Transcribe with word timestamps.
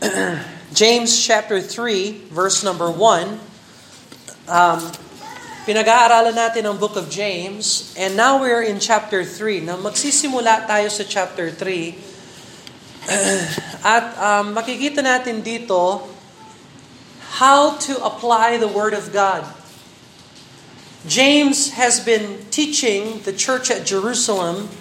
James 0.72 1.12
chapter 1.12 1.60
3, 1.60 2.32
verse 2.32 2.64
number 2.64 2.88
1. 2.88 3.36
Um, 4.48 4.80
pinag-aaralan 5.68 6.32
natin 6.32 6.64
ang 6.64 6.80
book 6.80 6.96
of 6.96 7.12
James, 7.12 7.92
and 8.00 8.16
now 8.16 8.40
we're 8.40 8.64
in 8.64 8.80
chapter 8.80 9.28
3. 9.28 9.60
Na 9.68 9.76
magsisimula 9.76 10.64
tayo 10.64 10.88
sa 10.88 11.04
chapter 11.04 11.52
3. 11.52 11.92
At 13.84 14.16
um, 14.16 14.56
makikita 14.56 15.04
natin 15.04 15.44
dito 15.44 16.08
how 17.36 17.76
to 17.84 18.00
apply 18.00 18.56
the 18.56 18.72
Word 18.72 18.96
of 18.96 19.12
God. 19.12 19.44
James 21.04 21.76
has 21.76 22.00
been 22.00 22.40
teaching 22.48 23.20
the 23.28 23.36
church 23.36 23.68
at 23.68 23.84
Jerusalem 23.84 24.72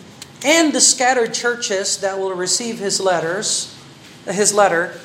and 0.47 0.71
the 0.71 0.79
scattered 0.79 1.35
churches 1.35 1.99
that 1.99 2.15
will 2.15 2.31
receive 2.31 2.79
his 2.79 3.03
letters, 3.03 3.75
his 4.23 4.55
letter, 4.55 4.95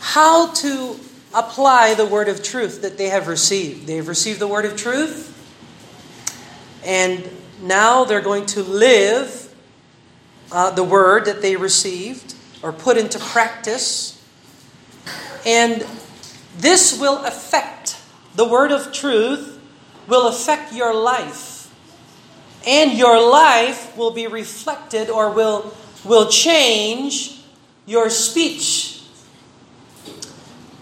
how 0.00 0.52
to 0.52 0.98
apply 1.34 1.94
the 1.94 2.06
word 2.06 2.28
of 2.28 2.42
truth 2.42 2.82
that 2.82 2.98
they 2.98 3.08
have 3.08 3.28
received. 3.28 3.86
They 3.86 3.96
have 3.96 4.08
received 4.08 4.40
the 4.40 4.48
word 4.48 4.64
of 4.64 4.76
truth, 4.76 5.34
and 6.84 7.28
now 7.62 8.04
they're 8.04 8.20
going 8.20 8.46
to 8.46 8.62
live 8.62 9.54
uh, 10.50 10.70
the 10.70 10.84
word 10.84 11.26
that 11.26 11.42
they 11.42 11.56
received 11.56 12.34
or 12.62 12.72
put 12.72 12.96
into 12.96 13.18
practice. 13.18 14.14
And 15.44 15.86
this 16.58 16.98
will 16.98 17.24
affect 17.24 18.00
the 18.34 18.46
word 18.46 18.72
of 18.72 18.92
truth, 18.92 19.60
will 20.06 20.28
affect 20.28 20.72
your 20.72 20.94
life. 20.94 21.56
And 22.66 22.92
your 22.92 23.20
life 23.30 23.96
will 23.96 24.10
be 24.10 24.26
reflected 24.26 25.10
or 25.10 25.30
will, 25.30 25.74
will 26.04 26.28
change 26.28 27.40
your 27.86 28.10
speech 28.10 28.97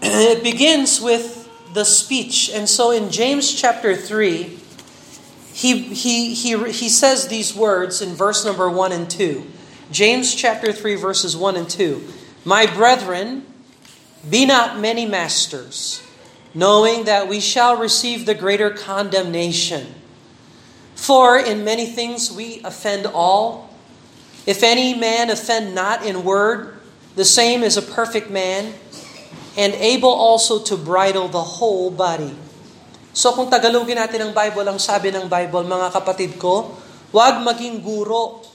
it 0.01 0.43
begins 0.43 1.01
with 1.01 1.49
the 1.73 1.83
speech. 1.83 2.49
And 2.53 2.67
so 2.67 2.91
in 2.91 3.11
James 3.11 3.53
chapter 3.53 3.95
3, 3.95 4.57
he, 5.53 5.81
he, 5.81 6.33
he, 6.33 6.71
he 6.71 6.89
says 6.89 7.27
these 7.27 7.55
words 7.55 8.01
in 8.01 8.15
verse 8.15 8.45
number 8.45 8.69
1 8.69 8.91
and 8.91 9.09
2. 9.09 9.45
James 9.91 10.35
chapter 10.35 10.71
3, 10.71 10.95
verses 10.95 11.35
1 11.35 11.55
and 11.55 11.69
2. 11.69 12.03
My 12.45 12.65
brethren, 12.65 13.45
be 14.29 14.45
not 14.45 14.79
many 14.79 15.05
masters, 15.05 16.03
knowing 16.53 17.05
that 17.05 17.27
we 17.27 17.39
shall 17.39 17.77
receive 17.77 18.25
the 18.25 18.35
greater 18.35 18.69
condemnation. 18.69 19.95
For 20.95 21.37
in 21.37 21.63
many 21.63 21.85
things 21.85 22.31
we 22.31 22.61
offend 22.63 23.05
all. 23.05 23.69
If 24.45 24.63
any 24.63 24.93
man 24.93 25.29
offend 25.29 25.75
not 25.75 26.05
in 26.05 26.23
word, 26.23 26.79
the 27.15 27.25
same 27.25 27.63
is 27.63 27.77
a 27.77 27.81
perfect 27.81 28.29
man 28.29 28.73
and 29.57 29.73
able 29.81 30.13
also 30.13 30.61
to 30.61 30.77
bridle 30.77 31.25
the 31.25 31.41
whole 31.41 31.89
body. 31.89 32.31
So 33.17 33.33
kung 33.33 33.49
Tagalogin 33.49 33.97
natin 33.97 34.29
ang 34.29 34.31
Bible, 34.37 34.69
ang 34.69 34.77
sabi 34.77 35.09
ng 35.09 35.25
Bible, 35.25 35.65
mga 35.65 35.89
kapatid 35.89 36.37
ko, 36.37 36.77
huwag 37.09 37.41
maging 37.41 37.81
guro 37.81 38.45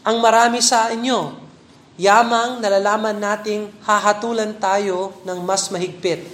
ang 0.00 0.16
marami 0.24 0.64
sa 0.64 0.88
inyo. 0.88 1.36
Yamang 2.00 2.64
nalalaman 2.64 3.20
nating 3.20 3.68
hahatulan 3.84 4.56
tayo 4.56 5.12
ng 5.28 5.38
mas 5.44 5.68
mahigpit. 5.68 6.24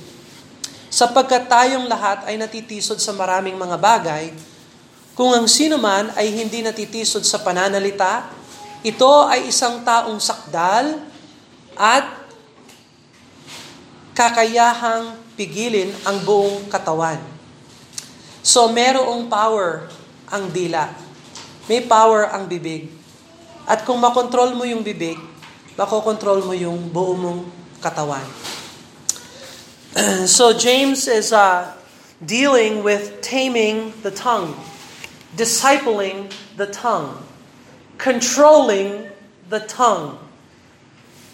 Sapagkat 0.94 1.50
tayong 1.50 1.90
lahat 1.90 2.30
ay 2.30 2.38
natitisod 2.38 3.02
sa 3.02 3.10
maraming 3.10 3.58
mga 3.58 3.74
bagay, 3.82 4.30
kung 5.18 5.34
ang 5.34 5.50
sino 5.50 5.74
man 5.74 6.14
ay 6.14 6.30
hindi 6.30 6.62
natitisod 6.62 7.26
sa 7.26 7.42
pananalita, 7.42 8.30
ito 8.86 9.26
ay 9.26 9.50
isang 9.50 9.82
taong 9.82 10.22
sakdal 10.22 11.02
at 11.74 12.23
kakayahang 14.14 15.18
pigilin 15.34 15.90
ang 16.06 16.22
buong 16.22 16.70
katawan. 16.70 17.18
So 18.46 18.70
merong 18.70 19.26
power 19.26 19.90
ang 20.30 20.48
dila. 20.54 20.94
May 21.66 21.82
power 21.82 22.30
ang 22.30 22.46
bibig. 22.46 22.88
At 23.66 23.82
kung 23.82 23.98
makontrol 23.98 24.54
mo 24.54 24.62
yung 24.62 24.86
bibig, 24.86 25.18
makokontrol 25.74 26.46
mo 26.46 26.54
yung 26.54 26.92
buong 26.94 27.18
mong 27.18 27.42
katawan. 27.82 28.24
so 30.30 30.54
James 30.54 31.08
is 31.10 31.34
uh, 31.34 31.72
dealing 32.22 32.86
with 32.86 33.18
taming 33.24 33.96
the 34.06 34.12
tongue, 34.12 34.54
discipling 35.34 36.30
the 36.54 36.68
tongue, 36.70 37.18
controlling 37.98 39.10
the 39.48 39.60
tongue. 39.60 40.18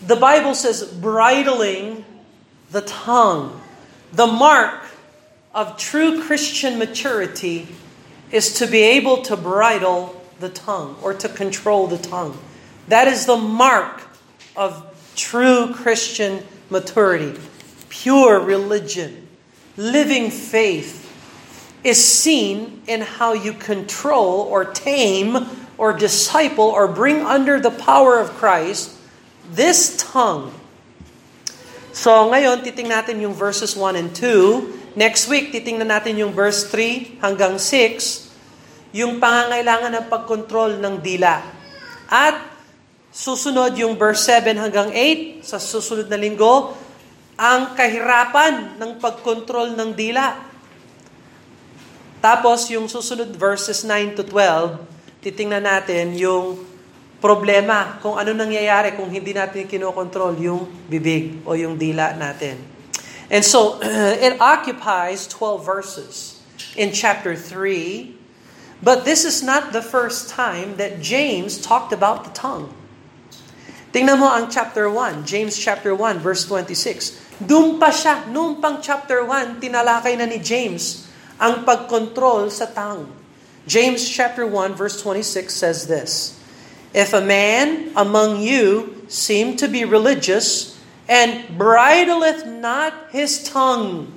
The 0.00 0.16
Bible 0.16 0.54
says 0.54 0.87
bridling 0.87 2.00
the 2.70 2.82
tongue. 2.82 3.60
The 4.12 4.26
mark 4.26 4.84
of 5.54 5.76
true 5.76 6.22
Christian 6.22 6.78
maturity 6.78 7.69
is 8.31 8.54
to 8.58 8.66
be 8.66 8.82
able 8.82 9.22
to 9.22 9.36
bridle 9.36 10.20
the 10.38 10.48
tongue 10.48 10.97
or 11.03 11.14
to 11.14 11.28
control 11.28 11.86
the 11.86 11.98
tongue. 11.98 12.38
That 12.88 13.09
is 13.09 13.26
the 13.26 13.36
mark 13.36 14.03
of 14.56 15.12
true 15.16 15.72
Christian 15.75 16.42
maturity. 16.70 17.38
Pure 17.88 18.41
religion, 18.41 19.28
living 19.76 20.30
faith 20.30 21.06
is 21.82 22.03
seen 22.03 22.82
in 22.86 23.00
how 23.00 23.32
you 23.32 23.53
control 23.53 24.41
or 24.42 24.64
tame 24.64 25.47
or 25.78 25.92
disciple 25.92 26.66
or 26.66 26.86
bring 26.86 27.20
under 27.22 27.59
the 27.59 27.70
power 27.70 28.19
of 28.19 28.30
Christ 28.30 28.97
this 29.50 29.97
tongue 29.97 30.53
So 31.91 32.31
ngayon, 32.31 32.62
titingnan 32.62 33.03
natin 33.03 33.19
yung 33.19 33.34
verses 33.34 33.75
1 33.75 33.99
and 33.99 34.11
2. 34.15 34.95
Next 34.95 35.27
week, 35.27 35.51
titingnan 35.51 35.91
natin 35.91 36.19
yung 36.19 36.31
verse 36.31 36.67
3 36.71 37.23
hanggang 37.23 37.59
6, 37.59 38.95
yung 38.95 39.19
pangangailangan 39.19 39.95
ng 39.99 40.06
pagkontrol 40.06 40.78
ng 40.78 40.99
dila. 41.03 41.43
At 42.11 42.39
susunod 43.11 43.75
yung 43.78 43.99
verse 43.99 44.23
7 44.27 44.55
hanggang 44.59 44.91
8, 44.95 45.43
sa 45.47 45.59
susunod 45.59 46.06
na 46.06 46.19
linggo, 46.19 46.75
ang 47.34 47.75
kahirapan 47.75 48.78
ng 48.78 49.01
pagkontrol 49.03 49.75
ng 49.75 49.91
dila. 49.95 50.39
Tapos 52.21 52.69
yung 52.69 52.87
susunod 52.87 53.33
verses 53.34 53.83
9 53.83 54.15
to 54.15 54.22
12, 54.27 54.78
titingnan 55.25 55.65
natin 55.65 56.15
yung 56.15 56.69
problema 57.20 58.00
kung 58.00 58.16
ano 58.16 58.32
nangyayari 58.32 58.97
kung 58.97 59.12
hindi 59.12 59.36
natin 59.36 59.69
kinokontrol 59.69 60.34
yung 60.41 60.64
bibig 60.88 61.44
o 61.44 61.53
yung 61.53 61.76
dila 61.76 62.16
natin. 62.16 62.56
And 63.31 63.44
so, 63.44 63.78
it 64.26 64.41
occupies 64.41 65.28
12 65.28 65.62
verses 65.62 66.41
in 66.75 66.91
chapter 66.91 67.36
3. 67.36 68.16
But 68.80 69.04
this 69.04 69.28
is 69.28 69.44
not 69.44 69.76
the 69.76 69.84
first 69.84 70.32
time 70.32 70.80
that 70.80 71.04
James 71.04 71.60
talked 71.60 71.92
about 71.92 72.25
the 72.25 72.32
tongue. 72.32 72.72
Tingnan 73.92 74.16
mo 74.16 74.32
ang 74.32 74.48
chapter 74.48 74.88
1, 74.88 75.28
James 75.28 75.53
chapter 75.53 75.92
1, 75.92 76.25
verse 76.25 76.48
26. 76.48 77.44
Doon 77.44 77.76
pa 77.76 77.92
siya, 77.92 78.25
noong 78.30 78.62
pang 78.62 78.80
chapter 78.80 79.20
1, 79.26 79.60
tinalakay 79.60 80.16
na 80.16 80.25
ni 80.25 80.41
James 80.41 81.10
ang 81.36 81.66
pagkontrol 81.66 82.48
sa 82.48 82.70
tongue. 82.70 83.10
James 83.69 84.00
chapter 84.00 84.48
1, 84.48 84.78
verse 84.78 85.03
26 85.03 85.53
says 85.53 85.84
this, 85.84 86.40
If 86.91 87.15
a 87.15 87.23
man 87.23 87.95
among 87.95 88.43
you 88.43 88.99
seem 89.06 89.55
to 89.62 89.71
be 89.71 89.87
religious 89.87 90.78
and 91.06 91.47
bridleth 91.55 92.47
not 92.47 93.11
his 93.15 93.47
tongue, 93.47 94.11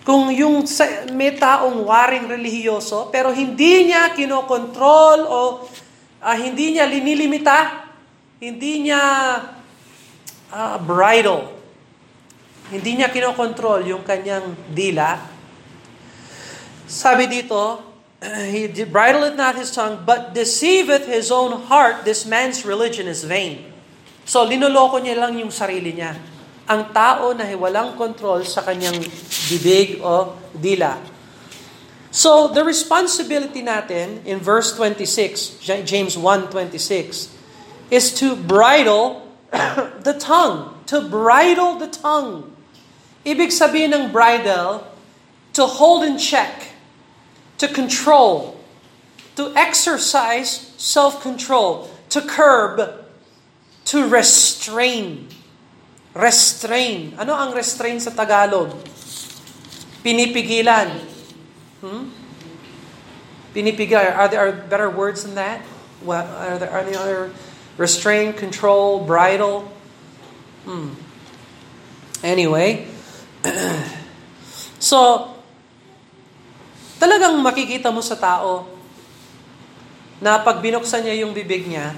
kung 0.00 0.32
yung 0.32 0.64
may 1.12 1.36
taong 1.36 1.84
waring 1.84 2.24
relihiyoso 2.24 3.12
pero 3.12 3.28
hindi 3.36 3.92
niya 3.92 4.16
kinokontrol 4.16 5.18
o 5.28 5.40
uh, 6.24 6.36
hindi 6.40 6.76
niya 6.76 6.88
linilimita, 6.88 7.84
hindi 8.40 8.88
niya 8.88 9.04
uh, 10.48 10.76
bridle, 10.80 11.52
hindi 12.72 12.96
niya 12.96 13.12
kinokontrol 13.12 13.84
yung 13.84 14.00
kanyang 14.00 14.56
dila, 14.72 15.20
sabi 16.90 17.30
dito, 17.30 17.89
he 18.52 18.68
bridleth 18.68 19.36
not 19.36 19.56
his 19.56 19.72
tongue, 19.72 20.04
but 20.04 20.34
deceiveth 20.34 21.08
his 21.08 21.32
own 21.32 21.68
heart, 21.72 22.04
this 22.04 22.28
man's 22.28 22.64
religion 22.64 23.08
is 23.08 23.24
vain. 23.24 23.72
So, 24.28 24.44
linoloko 24.44 25.00
niya 25.00 25.16
lang 25.16 25.40
yung 25.40 25.48
sarili 25.48 25.96
niya. 25.96 26.20
Ang 26.68 26.92
tao 26.92 27.32
na 27.32 27.48
walang 27.56 27.96
control 27.96 28.44
sa 28.44 28.60
kanyang 28.60 29.00
bibig 29.48 30.04
o 30.04 30.36
dila. 30.52 31.00
So, 32.12 32.52
the 32.52 32.62
responsibility 32.62 33.64
natin 33.64 34.20
in 34.28 34.38
verse 34.38 34.76
26, 34.76 35.64
James 35.88 36.14
1.26, 36.14 37.32
is 37.88 38.12
to 38.20 38.36
bridle 38.36 39.26
the 40.06 40.14
tongue. 40.20 40.76
To 40.92 41.00
bridle 41.00 41.80
the 41.80 41.88
tongue. 41.88 42.52
Ibig 43.24 43.48
sabihin 43.48 43.96
ng 43.96 44.04
bridle, 44.12 44.84
to 45.54 45.64
hold 45.66 46.04
in 46.04 46.20
check 46.20 46.69
to 47.60 47.68
control, 47.68 48.56
to 49.36 49.52
exercise 49.52 50.72
self 50.80 51.20
control, 51.20 51.92
to 52.08 52.24
curb, 52.24 53.04
to 53.84 54.08
restrain. 54.08 55.28
restrain. 56.16 57.14
Ano 57.20 57.36
ang 57.38 57.54
restrain 57.54 58.00
sa 58.00 58.10
Tagalog? 58.10 58.74
Pinipigilan. 60.02 60.88
Hmm? 61.84 62.10
Pinipigilan. 63.54 64.16
Are 64.16 64.26
there 64.26 64.40
are 64.40 64.50
better 64.50 64.90
words 64.90 65.22
than 65.22 65.36
that? 65.36 65.62
What, 66.02 66.26
are 66.26 66.58
there 66.58 66.72
any 66.72 66.96
other 66.96 67.30
restrain, 67.76 68.32
control, 68.32 69.04
bridle? 69.04 69.68
Hmm. 70.64 70.96
Anyway, 72.24 72.88
so, 74.80 75.39
talagang 77.00 77.40
makikita 77.40 77.88
mo 77.88 78.04
sa 78.04 78.20
tao 78.20 78.68
na 80.20 80.36
pag 80.44 80.60
binuksan 80.60 81.08
niya 81.08 81.24
yung 81.24 81.32
bibig 81.32 81.64
niya, 81.64 81.96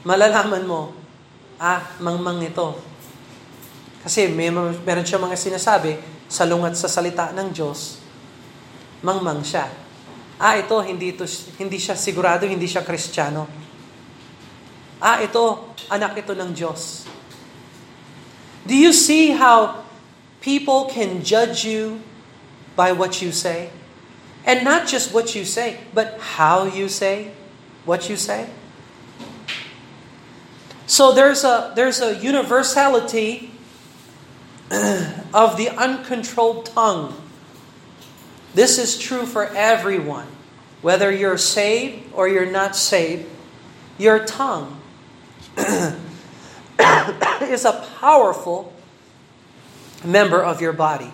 malalaman 0.00 0.64
mo, 0.64 0.96
ah, 1.60 1.84
mangmang 2.00 2.40
ito. 2.40 2.72
Kasi 4.00 4.32
may, 4.32 4.48
meron 4.48 5.04
siya 5.04 5.20
mga 5.20 5.36
sinasabi, 5.36 6.00
salungat 6.24 6.72
sa 6.72 6.88
salita 6.88 7.36
ng 7.36 7.52
Diyos, 7.52 8.00
mangmang 9.04 9.44
siya. 9.44 9.68
Ah, 10.40 10.56
ito, 10.56 10.72
hindi, 10.80 11.12
ito, 11.12 11.28
hindi 11.60 11.76
siya 11.76 11.92
sigurado, 12.00 12.48
hindi 12.48 12.64
siya 12.64 12.80
kristyano. 12.80 13.44
Ah, 14.96 15.20
ito, 15.20 15.76
anak 15.92 16.16
ito 16.16 16.32
ng 16.32 16.56
Diyos. 16.56 17.04
Do 18.64 18.72
you 18.72 18.96
see 18.96 19.36
how 19.36 19.84
people 20.40 20.88
can 20.88 21.20
judge 21.20 21.68
you 21.68 22.00
by 22.72 22.96
what 22.96 23.20
you 23.20 23.36
say? 23.36 23.68
And 24.50 24.64
not 24.64 24.88
just 24.88 25.14
what 25.14 25.36
you 25.36 25.44
say, 25.44 25.78
but 25.94 26.18
how 26.18 26.64
you 26.64 26.88
say 26.88 27.30
what 27.84 28.10
you 28.10 28.16
say. 28.16 28.50
So 30.88 31.12
there's 31.12 31.44
a 31.44 31.72
there's 31.76 32.00
a 32.00 32.16
universality 32.16 33.52
of 34.72 35.56
the 35.56 35.68
uncontrolled 35.68 36.66
tongue. 36.66 37.14
This 38.52 38.76
is 38.76 38.98
true 38.98 39.24
for 39.24 39.46
everyone. 39.46 40.26
Whether 40.82 41.12
you're 41.12 41.38
saved 41.38 42.12
or 42.12 42.26
you're 42.26 42.50
not 42.50 42.74
saved, 42.74 43.26
your 43.98 44.26
tongue 44.26 44.80
is 45.56 45.94
a 47.64 47.86
powerful 48.00 48.72
member 50.04 50.42
of 50.42 50.60
your 50.60 50.72
body. 50.72 51.12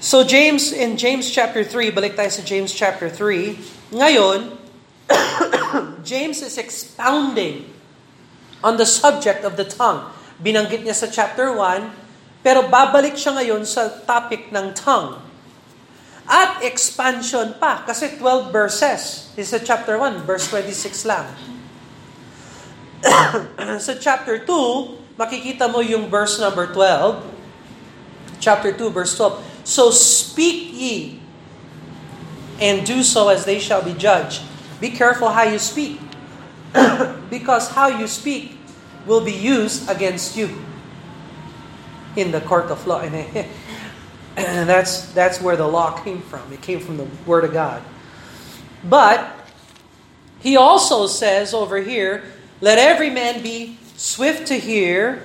So 0.00 0.24
James, 0.24 0.72
in 0.72 0.96
James 0.96 1.28
chapter 1.28 1.60
3, 1.60 1.92
balik 1.92 2.16
tayo 2.16 2.32
sa 2.32 2.40
James 2.40 2.72
chapter 2.72 3.12
3, 3.12 3.92
ngayon, 3.92 4.56
James 6.08 6.40
is 6.40 6.56
expounding 6.56 7.68
on 8.64 8.80
the 8.80 8.88
subject 8.88 9.44
of 9.44 9.60
the 9.60 9.68
tongue. 9.68 10.08
Binanggit 10.40 10.88
niya 10.88 10.96
sa 10.96 11.04
chapter 11.04 11.52
1, 11.52 11.92
pero 12.40 12.64
babalik 12.64 13.12
siya 13.12 13.36
ngayon 13.44 13.68
sa 13.68 13.92
topic 14.08 14.48
ng 14.48 14.72
tongue. 14.72 15.20
At 16.24 16.64
expansion 16.64 17.60
pa, 17.60 17.84
kasi 17.84 18.16
12 18.16 18.48
verses. 18.48 19.28
This 19.36 19.52
is 19.52 19.60
chapter 19.68 20.00
1, 20.00 20.24
verse 20.24 20.48
26 20.48 21.04
lang. 21.04 21.28
sa 23.84 23.92
chapter 24.00 24.40
2, 24.48 25.20
makikita 25.20 25.68
mo 25.68 25.84
yung 25.84 26.08
verse 26.08 26.40
number 26.40 26.72
12. 26.72 27.20
Chapter 28.40 28.72
2, 28.72 28.88
verse 28.88 29.12
12. 29.12 29.49
So 29.70 29.92
speak 29.92 30.72
ye, 30.72 31.20
and 32.60 32.84
do 32.84 33.04
so 33.04 33.28
as 33.28 33.44
they 33.44 33.60
shall 33.60 33.80
be 33.80 33.94
judged. 33.94 34.42
Be 34.80 34.90
careful 34.90 35.28
how 35.28 35.44
you 35.44 35.60
speak. 35.60 36.00
because 37.30 37.68
how 37.68 37.86
you 37.86 38.08
speak 38.08 38.58
will 39.06 39.24
be 39.24 39.32
used 39.32 39.88
against 39.88 40.36
you 40.36 40.50
in 42.16 42.32
the 42.32 42.40
court 42.40 42.64
of 42.64 42.84
law. 42.88 43.00
And 44.36 44.68
that's, 44.68 45.12
that's 45.12 45.40
where 45.40 45.56
the 45.56 45.66
law 45.66 46.00
came 46.02 46.22
from. 46.22 46.52
It 46.52 46.62
came 46.62 46.80
from 46.80 46.96
the 46.96 47.06
Word 47.26 47.44
of 47.44 47.52
God. 47.52 47.82
But 48.82 49.30
he 50.40 50.56
also 50.56 51.06
says 51.06 51.52
over 51.52 51.78
here, 51.78 52.24
let 52.60 52.78
every 52.78 53.10
man 53.10 53.42
be 53.42 53.76
swift 53.96 54.48
to 54.48 54.54
hear, 54.54 55.24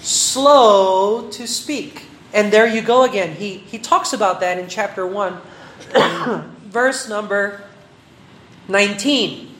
slow 0.00 1.28
to 1.30 1.46
speak. 1.46 2.06
And 2.30 2.54
there 2.54 2.66
you 2.66 2.82
go 2.82 3.02
again. 3.02 3.34
He, 3.34 3.58
he 3.66 3.78
talks 3.78 4.14
about 4.14 4.38
that 4.40 4.58
in 4.58 4.70
chapter 4.70 5.02
1, 5.02 5.34
verse 6.70 7.10
number 7.10 7.62
19. 8.70 9.50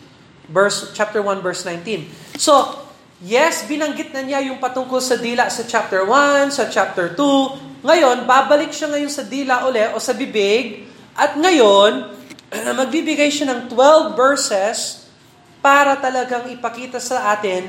Verse, 0.50 0.90
chapter 0.94 1.22
1, 1.22 1.43
verse 1.43 1.67
19. 1.67 2.38
So, 2.38 2.78
yes, 3.22 3.67
binanggit 3.67 4.14
na 4.14 4.22
niya 4.22 4.43
yung 4.46 4.62
patungkol 4.62 5.02
sa 5.02 5.19
dila 5.19 5.50
sa 5.50 5.67
chapter 5.67 6.06
1, 6.06 6.55
sa 6.55 6.70
chapter 6.70 7.11
2. 7.14 7.82
Ngayon, 7.87 8.26
babalik 8.26 8.70
siya 8.70 8.90
ngayon 8.90 9.11
sa 9.11 9.26
dila 9.26 9.67
uli 9.67 9.82
o 9.94 9.99
sa 9.99 10.14
bibig. 10.14 10.87
At 11.19 11.34
ngayon, 11.34 12.06
magbibigay 12.81 13.31
siya 13.31 13.50
ng 13.50 13.61
12 13.70 14.14
verses 14.14 15.11
para 15.58 15.99
talagang 15.99 16.50
ipakita 16.55 17.02
sa 17.02 17.34
atin 17.34 17.67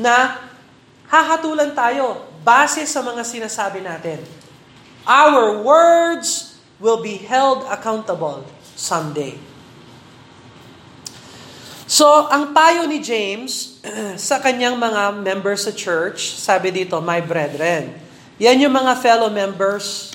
na 0.00 0.40
hahatulan 1.12 1.76
tayo 1.76 2.29
base 2.40 2.84
sa 2.88 3.00
mga 3.04 3.22
sinasabi 3.24 3.84
natin. 3.84 4.20
Our 5.04 5.60
words 5.60 6.56
will 6.80 7.04
be 7.04 7.20
held 7.20 7.64
accountable 7.68 8.48
someday. 8.76 9.36
So, 11.90 12.30
ang 12.30 12.54
payo 12.54 12.86
ni 12.86 13.02
James 13.02 13.82
sa 14.30 14.38
kanyang 14.38 14.78
mga 14.78 15.20
members 15.20 15.66
sa 15.66 15.74
church, 15.74 16.38
sabi 16.38 16.70
dito, 16.70 17.02
my 17.02 17.18
brethren. 17.18 17.90
Yan 18.38 18.62
yung 18.62 18.72
mga 18.72 18.94
fellow 19.02 19.26
members 19.26 20.14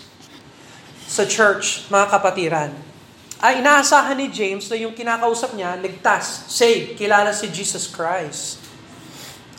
sa 1.05 1.27
church, 1.27 1.85
mga 1.91 2.07
kapatiran. 2.09 2.71
Ay 3.43 3.59
inaasahan 3.59 4.17
ni 4.17 4.31
James 4.31 4.65
na 4.71 4.79
yung 4.79 4.95
kinakausap 4.95 5.53
niya, 5.53 5.75
ligtas, 5.75 6.47
saved, 6.47 6.95
kilala 6.95 7.35
si 7.35 7.51
Jesus 7.51 7.85
Christ. 7.91 8.63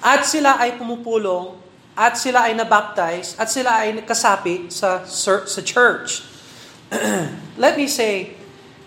At 0.00 0.24
sila 0.24 0.56
ay 0.56 0.80
pumupulong, 0.80 1.65
at 1.96 2.20
sila 2.20 2.44
ay 2.44 2.52
nabaptize, 2.52 3.40
at 3.40 3.48
sila 3.48 3.80
ay 3.80 3.96
kasapi 4.04 4.68
sa, 4.68 5.08
sa 5.08 5.60
church. 5.64 6.28
Let 7.62 7.80
me 7.80 7.88
say, 7.88 8.36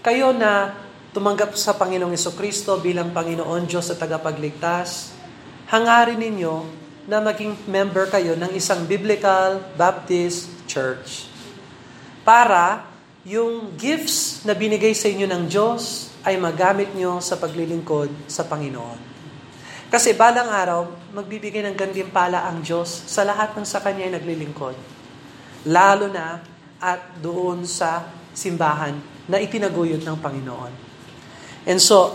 kayo 0.05 0.29
na 0.29 0.77
tumanggap 1.09 1.57
sa 1.57 1.73
Panginoong 1.73 2.13
Kristo 2.37 2.77
bilang 2.77 3.09
Panginoon 3.09 3.65
Diyos 3.65 3.89
at 3.89 3.97
tagapagligtas, 3.97 5.17
hangarin 5.73 6.21
ninyo 6.21 6.69
na 7.09 7.17
maging 7.17 7.57
member 7.65 8.05
kayo 8.13 8.37
ng 8.37 8.53
isang 8.53 8.85
Biblical 8.85 9.57
Baptist 9.73 10.53
Church. 10.69 11.25
Para 12.21 12.85
yung 13.25 13.73
gifts 13.73 14.45
na 14.45 14.53
binigay 14.53 14.93
sa 14.93 15.09
inyo 15.09 15.25
ng 15.25 15.43
Diyos 15.49 16.13
ay 16.21 16.37
magamit 16.37 16.93
nyo 16.93 17.17
sa 17.17 17.41
paglilingkod 17.41 18.29
sa 18.29 18.45
Panginoon. 18.45 19.08
Kasi 19.89 20.13
balang 20.13 20.53
araw, 20.53 20.85
magbibigay 21.17 21.65
ng 21.65 21.73
gandimpala 21.73 22.45
ang 22.45 22.61
Diyos 22.61 23.09
sa 23.09 23.25
lahat 23.25 23.57
ng 23.57 23.65
sa 23.65 23.81
Kanya 23.81 24.05
ay 24.05 24.13
naglilingkod. 24.13 24.77
Lalo 25.65 26.05
na 26.13 26.45
at 26.77 27.17
doon 27.17 27.65
sa 27.65 28.05
simbahan 28.31 28.93
na 29.25 29.41
itinaguyod 29.41 30.05
ng 30.05 30.17
Panginoon. 30.21 30.73
And 31.65 31.81
so, 31.81 32.13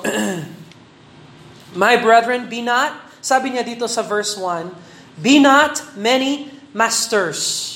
my 1.84 1.98
brethren, 1.98 2.46
be 2.46 2.62
not, 2.62 2.94
sabi 3.18 3.58
niya 3.58 3.66
dito 3.66 3.90
sa 3.90 4.06
verse 4.06 4.38
1, 4.38 5.18
be 5.18 5.42
not 5.42 5.98
many 5.98 6.54
masters. 6.70 7.70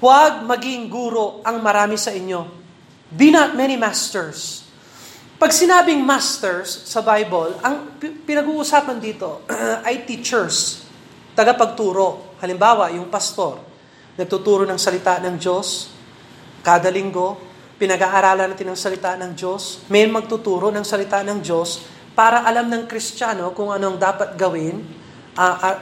Huwag 0.00 0.42
maging 0.48 0.88
guro 0.88 1.44
ang 1.44 1.60
marami 1.60 2.00
sa 2.00 2.10
inyo. 2.10 2.48
Be 3.12 3.28
not 3.28 3.52
many 3.54 3.76
masters. 3.76 4.61
Pag 5.42 5.50
sinabing 5.50 6.06
masters 6.06 6.86
sa 6.86 7.02
Bible, 7.02 7.58
ang 7.66 7.98
pinag-uusapan 7.98 9.02
dito 9.02 9.42
ay 9.90 10.06
teachers, 10.06 10.86
tagapagturo. 11.34 12.38
Halimbawa, 12.38 12.94
yung 12.94 13.10
pastor, 13.10 13.58
nagtuturo 14.14 14.62
ng 14.70 14.78
salita 14.78 15.18
ng 15.18 15.34
Diyos 15.42 15.90
kada 16.62 16.94
linggo, 16.94 17.42
pinag-aaralan 17.74 18.54
natin 18.54 18.70
ang 18.70 18.78
salita 18.78 19.18
ng 19.18 19.34
Diyos, 19.34 19.82
may 19.90 20.06
magtuturo 20.06 20.70
ng 20.70 20.86
salita 20.86 21.26
ng 21.26 21.42
Diyos 21.42 21.82
para 22.14 22.46
alam 22.46 22.70
ng 22.70 22.86
Kristiyano 22.86 23.50
kung 23.50 23.74
anong 23.74 23.98
dapat 23.98 24.38
gawin, 24.38 24.78
uh, 25.34 25.56
uh, 25.58 25.76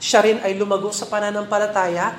siya 0.00 0.24
rin 0.24 0.40
ay 0.40 0.56
lumago 0.56 0.88
sa 0.88 1.04
pananampalataya. 1.04 2.16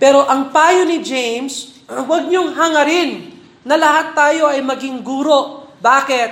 Pero 0.00 0.24
ang 0.24 0.48
payo 0.48 0.88
ni 0.88 1.04
James, 1.04 1.84
huwag 2.08 2.24
niyong 2.24 2.56
hangarin 2.56 3.36
na 3.68 3.76
lahat 3.76 4.16
tayo 4.16 4.48
ay 4.48 4.64
maging 4.64 5.04
guro. 5.04 5.61
Bakit? 5.82 6.30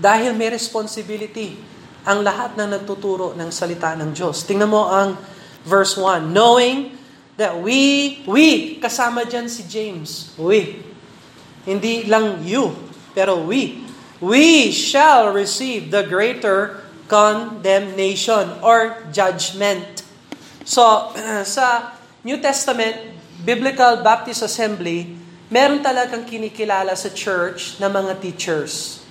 Dahil 0.00 0.32
may 0.32 0.48
responsibility 0.48 1.60
ang 2.08 2.24
lahat 2.24 2.56
ng 2.56 2.72
nagtuturo 2.72 3.36
ng 3.36 3.52
salita 3.52 3.92
ng 3.92 4.16
Diyos. 4.16 4.48
Tingnan 4.48 4.72
mo 4.72 4.88
ang 4.88 5.20
verse 5.68 6.00
1. 6.00 6.32
Knowing 6.32 6.96
That 7.36 7.60
we, 7.60 8.24
we, 8.24 8.80
kasama 8.80 9.28
dyan 9.28 9.52
si 9.52 9.68
James. 9.68 10.32
We. 10.40 10.80
Hindi 11.68 12.08
lang 12.08 12.40
you, 12.40 12.72
pero 13.12 13.36
we. 13.44 13.84
We 14.24 14.72
shall 14.72 15.36
receive 15.36 15.92
the 15.92 16.00
greater 16.08 16.80
condemnation 17.12 18.56
or 18.64 19.04
judgment. 19.12 20.00
So, 20.64 21.12
sa 21.44 21.92
New 22.24 22.40
Testament, 22.40 23.20
Biblical 23.44 24.00
Baptist 24.00 24.40
Assembly, 24.40 25.12
meron 25.50 25.82
talagang 25.82 26.26
kinikilala 26.26 26.96
sa 26.98 27.10
church 27.10 27.78
na 27.78 27.86
mga 27.86 28.18
teachers. 28.18 29.02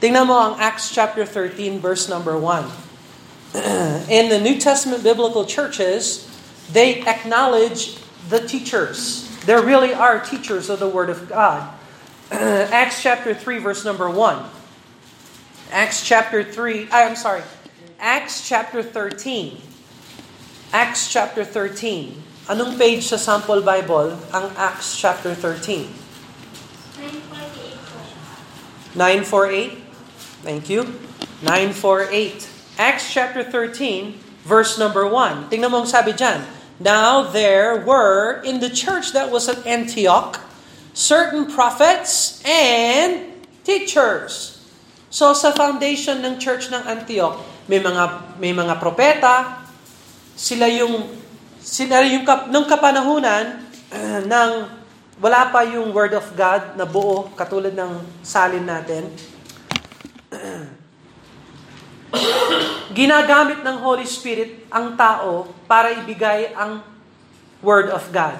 Tingnan 0.00 0.26
mo 0.26 0.38
ang 0.38 0.54
Acts 0.56 0.88
chapter 0.94 1.26
13 1.28 1.82
verse 1.82 2.08
number 2.08 2.38
1. 2.38 2.64
In 4.08 4.30
the 4.30 4.40
New 4.40 4.56
Testament 4.56 5.02
biblical 5.02 5.44
churches, 5.44 6.24
they 6.72 7.02
acknowledge 7.04 7.98
the 8.30 8.40
teachers. 8.40 9.26
There 9.44 9.60
really 9.60 9.92
are 9.92 10.22
teachers 10.22 10.70
of 10.70 10.78
the 10.78 10.88
Word 10.88 11.10
of 11.10 11.28
God. 11.28 11.68
Acts 12.30 13.02
chapter 13.02 13.34
3 13.34 13.58
verse 13.58 13.84
number 13.84 14.08
1. 14.08 14.16
Acts 15.70 16.06
chapter 16.06 16.42
3, 16.42 16.88
I'm 16.90 17.14
sorry. 17.14 17.42
Acts 17.98 18.46
chapter 18.48 18.82
13. 18.82 19.60
Acts 20.72 21.12
chapter 21.12 21.44
13. 21.44 22.29
Anong 22.50 22.74
page 22.74 23.06
sa 23.06 23.14
sample 23.14 23.62
Bible 23.62 24.18
ang 24.34 24.50
Acts 24.58 24.98
chapter 24.98 25.38
13? 25.38 25.86
948. 28.98 29.78
Thank 30.42 30.66
you. 30.66 30.98
948. 31.46 32.50
Acts 32.74 33.06
chapter 33.06 33.46
13, 33.46 34.18
verse 34.42 34.82
number 34.82 35.06
1. 35.06 35.46
Tingnan 35.46 35.70
mo 35.70 35.86
ang 35.86 35.90
sabi 35.90 36.10
dyan. 36.10 36.42
Now 36.82 37.22
there 37.22 37.86
were 37.86 38.42
in 38.42 38.58
the 38.58 38.66
church 38.66 39.14
that 39.14 39.30
was 39.30 39.46
at 39.46 39.62
Antioch 39.62 40.42
certain 40.90 41.46
prophets 41.46 42.42
and 42.42 43.30
teachers. 43.62 44.58
So 45.06 45.38
sa 45.38 45.54
foundation 45.54 46.26
ng 46.26 46.42
church 46.42 46.66
ng 46.74 46.82
Antioch, 46.82 47.46
may 47.70 47.78
mga 47.78 48.34
may 48.42 48.50
mga 48.50 48.74
propeta, 48.82 49.62
sila 50.34 50.66
yung 50.66 51.19
sila 51.70 52.02
yung 52.02 52.26
kap, 52.26 52.50
nung 52.50 52.66
kapanahunan 52.66 53.62
uh, 53.94 54.20
ng 54.26 54.50
wala 55.22 55.54
pa 55.54 55.62
yung 55.62 55.94
word 55.94 56.18
of 56.18 56.26
God 56.34 56.74
na 56.74 56.82
buo 56.82 57.30
katulad 57.38 57.70
ng 57.70 58.02
salin 58.26 58.66
natin. 58.66 59.06
ginagamit 62.90 63.62
ng 63.62 63.76
Holy 63.78 64.02
Spirit 64.02 64.66
ang 64.66 64.98
tao 64.98 65.46
para 65.70 65.94
ibigay 65.94 66.50
ang 66.58 66.82
word 67.62 67.92
of 67.94 68.02
God. 68.10 68.34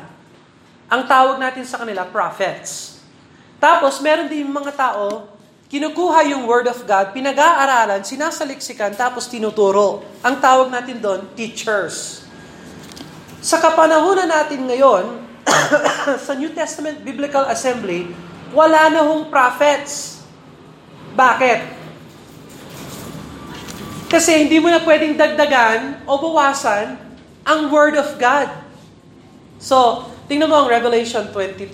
Ang 0.91 1.07
tawag 1.07 1.39
natin 1.39 1.63
sa 1.63 1.79
kanila 1.79 2.03
prophets. 2.03 2.99
Tapos 3.63 4.03
meron 4.03 4.27
din 4.27 4.49
mga 4.51 4.75
tao 4.75 5.31
kinukuha 5.71 6.27
yung 6.35 6.51
word 6.51 6.67
of 6.67 6.83
God, 6.83 7.15
pinag-aaralan, 7.15 8.03
sinasaliksikan, 8.03 8.91
tapos 8.99 9.31
tinuturo. 9.31 10.03
Ang 10.19 10.43
tawag 10.43 10.67
natin 10.67 10.99
doon, 10.99 11.31
teachers. 11.39 12.27
Sa 13.41 13.57
kapanahunan 13.57 14.29
natin 14.29 14.69
ngayon, 14.69 15.05
sa 16.29 16.37
New 16.37 16.53
Testament 16.53 17.01
Biblical 17.01 17.49
Assembly, 17.49 18.13
wala 18.53 18.93
na 18.93 19.01
hong 19.01 19.33
prophets. 19.33 20.21
Bakit? 21.17 21.81
Kasi 24.13 24.45
hindi 24.45 24.61
mo 24.61 24.69
na 24.69 24.85
pwedeng 24.85 25.17
dagdagan 25.17 26.05
o 26.05 26.21
bawasan 26.21 27.01
ang 27.49 27.73
Word 27.73 27.97
of 27.97 28.21
God. 28.21 28.53
So, 29.57 30.05
tingnan 30.29 30.53
mo 30.53 30.61
ang 30.61 30.69
Revelation 30.69 31.33
22. 31.33 31.73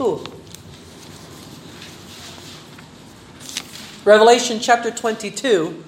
Revelation 4.06 4.62
chapter 4.62 4.94
22. 4.94 5.82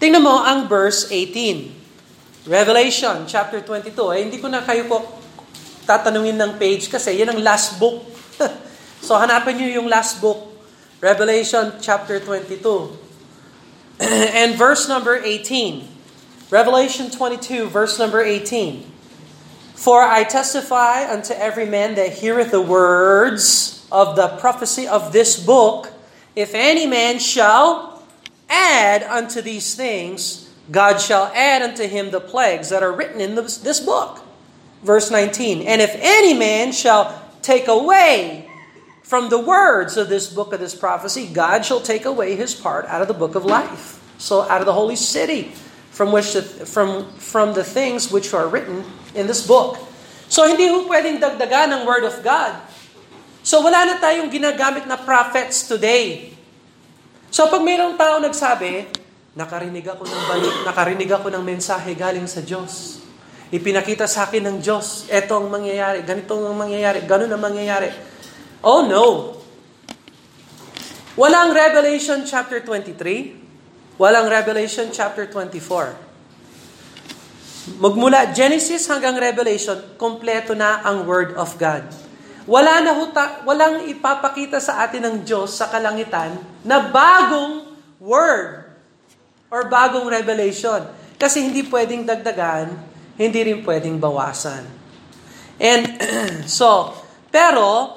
Tingnan 0.00 0.24
mo 0.24 0.40
ang 0.40 0.64
verse 0.64 1.12
18. 1.12 1.73
Revelation 2.44 3.24
chapter 3.24 3.64
22. 3.64 4.12
Eh, 4.12 4.20
hindi 4.28 4.36
ko 4.36 4.52
na 4.52 4.60
kayo 4.60 4.84
po 4.84 5.00
tatanungin 5.88 6.36
ng 6.36 6.60
page 6.60 6.92
kasi 6.92 7.16
yan 7.16 7.32
ang 7.32 7.40
last 7.40 7.80
book. 7.80 8.04
so 9.06 9.16
hanapin 9.16 9.56
niyo 9.56 9.80
yung 9.80 9.88
last 9.88 10.20
book. 10.20 10.52
Revelation 11.00 11.80
chapter 11.80 12.20
22. 12.20 12.60
and 14.44 14.60
verse 14.60 14.84
number 14.92 15.16
18. 15.16 15.88
Revelation 16.52 17.08
22 17.08 17.72
verse 17.72 17.96
number 17.96 18.20
18. 18.20 18.92
For 19.72 20.04
I 20.04 20.28
testify 20.28 21.08
unto 21.08 21.32
every 21.32 21.64
man 21.64 21.96
that 21.96 22.20
heareth 22.20 22.52
the 22.52 22.60
words 22.60 23.80
of 23.88 24.20
the 24.20 24.36
prophecy 24.36 24.84
of 24.84 25.16
this 25.16 25.40
book, 25.40 25.88
if 26.36 26.52
any 26.52 26.84
man 26.84 27.16
shall 27.16 28.04
add 28.52 29.00
unto 29.02 29.40
these 29.40 29.72
things, 29.72 30.43
God 30.70 31.00
shall 31.00 31.26
add 31.34 31.62
unto 31.62 31.86
him 31.86 32.10
the 32.10 32.20
plagues 32.20 32.70
that 32.70 32.82
are 32.82 32.92
written 32.92 33.20
in 33.20 33.34
this, 33.34 33.80
book. 33.80 34.20
Verse 34.82 35.10
19, 35.10 35.62
And 35.62 35.80
if 35.80 35.92
any 36.00 36.32
man 36.32 36.72
shall 36.72 37.12
take 37.42 37.68
away 37.68 38.48
from 39.02 39.28
the 39.28 39.38
words 39.38 39.96
of 39.96 40.08
this 40.08 40.32
book 40.32 40.52
of 40.52 40.60
this 40.60 40.74
prophecy, 40.74 41.28
God 41.28 41.64
shall 41.64 41.80
take 41.80 42.04
away 42.04 42.36
his 42.36 42.54
part 42.54 42.86
out 42.86 43.02
of 43.02 43.08
the 43.08 43.14
book 43.14 43.34
of 43.34 43.44
life. 43.44 44.00
So 44.16 44.42
out 44.48 44.60
of 44.60 44.66
the 44.66 44.72
holy 44.72 44.96
city, 44.96 45.52
from 45.94 46.10
which 46.10 46.32
the, 46.34 46.42
from 46.42 47.06
from 47.22 47.54
the 47.54 47.62
things 47.62 48.10
which 48.10 48.34
are 48.34 48.50
written 48.50 48.82
in 49.14 49.30
this 49.30 49.46
book. 49.46 49.78
So 50.26 50.42
hindi 50.42 50.66
ho 50.66 50.90
pwedeng 50.90 51.22
dagdagan 51.22 51.70
ng 51.70 51.82
word 51.86 52.02
of 52.02 52.18
God. 52.26 52.58
So 53.46 53.62
wala 53.62 53.86
na 53.86 53.94
tayong 54.02 54.32
ginagamit 54.32 54.88
na 54.90 54.98
prophets 54.98 55.68
today. 55.68 56.34
So 57.30 57.46
pag 57.46 57.62
mayroong 57.62 57.94
tao 57.94 58.18
nagsabi, 58.18 58.90
Nakarinig 59.34 59.82
ako 59.82 60.06
ng 60.06 60.24
balik, 60.30 60.62
nakarinig 60.62 61.10
ako 61.10 61.26
ng 61.34 61.42
mensahe 61.42 61.98
galing 61.98 62.30
sa 62.30 62.38
Diyos. 62.38 63.02
Ipinakita 63.50 64.06
sa 64.06 64.30
akin 64.30 64.46
ng 64.46 64.62
Diyos, 64.62 65.10
eto 65.10 65.42
ang 65.42 65.50
mangyayari, 65.50 66.06
ganito 66.06 66.38
ang 66.38 66.54
mangyayari, 66.54 67.02
ganun 67.02 67.34
ang 67.34 67.42
mangyayari. 67.42 67.90
Oh 68.62 68.86
no! 68.86 69.34
Walang 71.18 71.50
Revelation 71.50 72.22
chapter 72.22 72.62
23, 72.62 73.98
walang 73.98 74.30
Revelation 74.30 74.94
chapter 74.94 75.26
24. 75.26 77.82
Magmula 77.82 78.30
Genesis 78.30 78.86
hanggang 78.86 79.18
Revelation, 79.18 79.98
kompleto 79.98 80.54
na 80.54 80.78
ang 80.86 81.10
Word 81.10 81.34
of 81.34 81.58
God. 81.58 81.82
Wala 82.46 82.86
na 82.86 82.94
huta, 82.94 83.42
walang 83.42 83.90
ipapakita 83.90 84.62
sa 84.62 84.86
atin 84.86 85.10
ng 85.10 85.16
Diyos 85.26 85.58
sa 85.58 85.66
kalangitan 85.66 86.38
na 86.62 86.86
bagong 86.86 87.66
Word 87.98 88.63
or 89.54 89.70
bagong 89.70 90.10
revelation. 90.10 90.82
Kasi 91.14 91.46
hindi 91.46 91.62
pwedeng 91.70 92.02
dagdagan, 92.02 92.74
hindi 93.14 93.38
rin 93.46 93.62
pwedeng 93.62 94.02
bawasan. 94.02 94.66
And 95.62 95.86
so, 96.50 96.90
pero, 97.30 97.94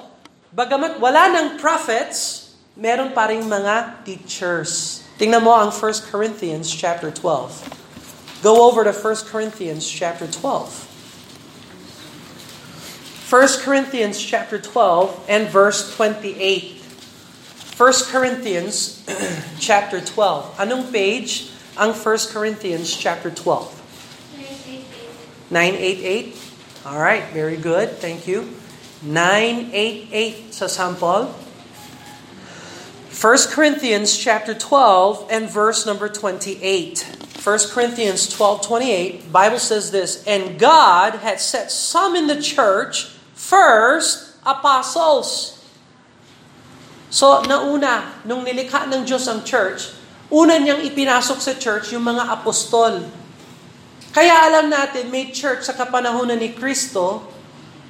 bagamat 0.54 1.02
wala 1.02 1.34
ng 1.34 1.58
prophets, 1.58 2.54
meron 2.78 3.10
pa 3.10 3.26
rin 3.26 3.42
mga 3.42 4.06
teachers. 4.06 5.02
Tingnan 5.18 5.42
mo 5.42 5.50
ang 5.50 5.74
1 5.74 6.14
Corinthians 6.14 6.70
chapter 6.70 7.10
12. 7.10 8.38
Go 8.38 8.70
over 8.70 8.86
to 8.86 8.94
1 8.94 9.26
Corinthians 9.26 9.82
chapter 9.82 10.30
12. 10.30 10.86
1 13.26 13.66
Corinthians 13.66 14.14
chapter 14.22 14.62
12 14.62 15.26
and 15.26 15.50
verse 15.50 15.90
28. 15.98 16.77
1 17.78 17.92
Corinthians 18.10 19.06
chapter 19.62 20.02
12. 20.02 20.58
Anong 20.58 20.90
page 20.90 21.54
ang 21.78 21.94
1 21.94 22.34
Corinthians 22.34 22.90
chapter 22.90 23.30
12? 23.30 23.70
988. 25.54 26.34
All 26.90 26.98
right, 26.98 27.30
very 27.30 27.54
good. 27.54 27.94
Thank 28.02 28.26
you. 28.26 28.50
988 29.06 30.50
sa 30.50 30.66
sample. 30.66 31.30
1 33.14 33.54
Corinthians 33.54 34.10
chapter 34.18 34.58
12 34.58 35.30
and 35.30 35.46
verse 35.46 35.86
number 35.86 36.10
28. 36.10 37.06
1 37.38 37.70
Corinthians 37.70 38.26
12:28, 38.26 39.30
Bible 39.30 39.62
says 39.62 39.94
this, 39.94 40.26
"And 40.26 40.58
God 40.58 41.22
had 41.22 41.38
set 41.38 41.70
some 41.70 42.18
in 42.18 42.26
the 42.26 42.42
church 42.42 43.14
first 43.38 44.34
apostles." 44.42 45.57
So, 47.08 47.40
nauna, 47.48 48.20
nung 48.28 48.44
nilikha 48.44 48.84
ng 48.84 49.08
Diyos 49.08 49.24
ang 49.32 49.40
church, 49.40 49.96
una 50.28 50.60
niyang 50.60 50.84
ipinasok 50.84 51.38
sa 51.40 51.56
church 51.56 51.96
yung 51.96 52.04
mga 52.04 52.28
apostol. 52.28 53.00
Kaya 54.12 54.44
alam 54.44 54.68
natin, 54.68 55.08
may 55.08 55.32
church 55.32 55.64
sa 55.64 55.72
kapanahonan 55.72 56.36
ni 56.36 56.52
Kristo 56.52 57.24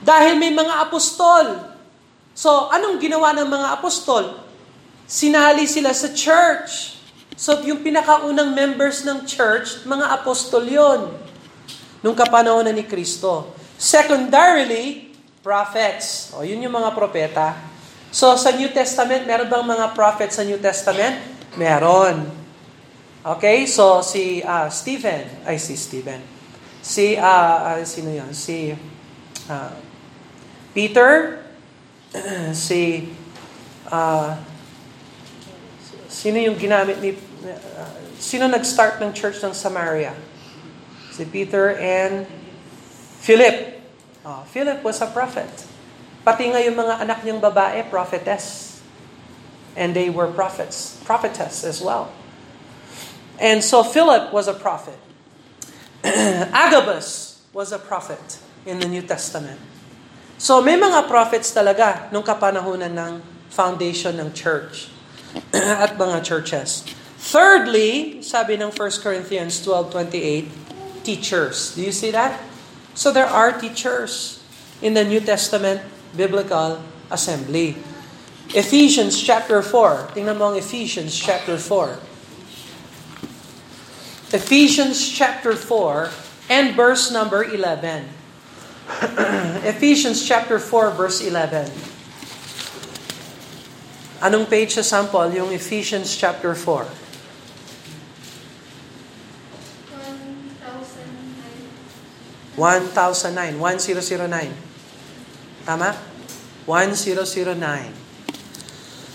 dahil 0.07 0.39
may 0.39 0.55
mga 0.55 0.87
apostol. 0.87 1.75
So, 2.31 2.71
anong 2.71 3.03
ginawa 3.03 3.35
ng 3.35 3.51
mga 3.51 3.69
apostol? 3.83 4.39
Sinali 5.11 5.67
sila 5.67 5.91
sa 5.91 6.15
church. 6.15 6.95
So, 7.35 7.59
yung 7.67 7.83
pinakaunang 7.83 8.55
members 8.55 9.03
ng 9.03 9.27
church, 9.27 9.83
mga 9.83 10.23
apostol 10.23 10.63
yon 10.63 11.11
nung 12.07 12.15
kapanahonan 12.15 12.79
ni 12.79 12.87
Kristo. 12.87 13.51
Secondarily, 13.75 15.11
prophets. 15.43 16.31
O, 16.35 16.47
yun 16.47 16.63
yung 16.63 16.75
mga 16.75 16.95
propeta. 16.95 17.68
So 18.09 18.33
sa 18.41 18.57
New 18.57 18.73
Testament, 18.73 19.29
meron 19.29 19.53
bang 19.53 19.67
mga 19.69 19.93
prophets 19.93 20.41
sa 20.41 20.45
New 20.45 20.57
Testament? 20.57 21.21
Meron. 21.61 22.25
Okay, 23.21 23.69
so 23.69 24.01
si 24.01 24.41
uh, 24.41 24.73
Stephen, 24.73 25.29
ay 25.45 25.61
si 25.61 25.77
Stephen. 25.77 26.25
Si, 26.81 27.13
uh, 27.21 27.77
uh, 27.77 27.85
sino 27.85 28.09
yan? 28.09 28.33
Si 28.33 28.73
uh, 29.53 29.73
Peter, 30.73 31.45
si, 32.57 33.13
uh, 33.93 34.33
sino 36.09 36.41
yung 36.41 36.57
ginamit 36.57 36.97
ni, 37.05 37.13
uh, 37.13 37.93
sino 38.17 38.49
nag-start 38.49 39.05
ng 39.05 39.13
church 39.13 39.45
ng 39.45 39.53
Samaria? 39.53 40.17
Si 41.13 41.29
Peter 41.29 41.77
and 41.77 42.25
Philip. 43.21 43.77
Oh, 44.25 44.49
Philip 44.49 44.81
was 44.81 45.05
a 45.05 45.11
prophet. 45.13 45.68
Pati 46.29 46.53
nga 46.53 46.61
yung 46.61 46.77
mga 46.77 47.01
anak 47.09 47.25
niyang 47.25 47.41
babae, 47.41 47.89
prophetess. 47.89 48.77
And 49.73 49.97
they 49.97 50.13
were 50.13 50.29
prophets, 50.29 51.01
prophetess 51.09 51.65
as 51.65 51.81
well. 51.81 52.13
And 53.41 53.65
so 53.65 53.81
Philip 53.81 54.29
was 54.29 54.45
a 54.45 54.53
prophet. 54.53 55.01
Agabus 56.53 57.41
was 57.57 57.73
a 57.73 57.81
prophet 57.81 58.45
in 58.69 58.77
the 58.77 58.85
New 58.85 59.01
Testament. 59.01 59.57
So 60.37 60.61
may 60.61 60.77
mga 60.77 61.09
prophets 61.09 61.49
talaga 61.49 62.13
nung 62.13 62.29
kapanahunan 62.29 62.93
ng 62.93 63.13
foundation 63.49 64.21
ng 64.21 64.37
church 64.37 64.93
at 65.57 65.97
mga 65.97 66.29
churches. 66.29 66.85
Thirdly, 67.17 68.21
sabi 68.21 68.61
ng 68.61 68.69
1 68.69 68.77
Corinthians 69.01 69.65
12:28, 69.65 71.09
teachers. 71.09 71.73
Do 71.73 71.81
you 71.81 71.95
see 71.97 72.13
that? 72.13 72.37
So 72.93 73.17
there 73.17 73.25
are 73.25 73.57
teachers 73.57 74.45
in 74.85 74.93
the 74.93 75.09
New 75.09 75.25
Testament 75.25 75.97
biblical 76.19 76.83
assembly. 77.15 77.79
Ephesians 78.51 79.15
chapter 79.15 79.63
4. 79.63 80.19
Tingnan 80.19 80.35
mo 80.35 80.51
ang 80.51 80.59
Ephesians 80.59 81.15
chapter 81.15 81.55
4. 81.55 81.95
Ephesians 84.35 84.99
chapter 84.99 85.55
4 85.55 86.51
and 86.51 86.75
verse 86.75 87.15
number 87.15 87.47
11. 87.47 88.03
Ephesians 89.63 90.27
chapter 90.27 90.59
4 90.59 90.91
verse 90.99 91.23
11. 91.23 91.71
Anong 94.19 94.51
page 94.51 94.75
sa 94.75 94.83
sample? 94.83 95.31
Yung 95.31 95.55
Ephesians 95.55 96.11
chapter 96.19 96.51
4. 96.59 97.07
1009. 102.59 103.63
1009. 103.63 104.68
Tama? 105.69 105.93
1009. 106.65 107.93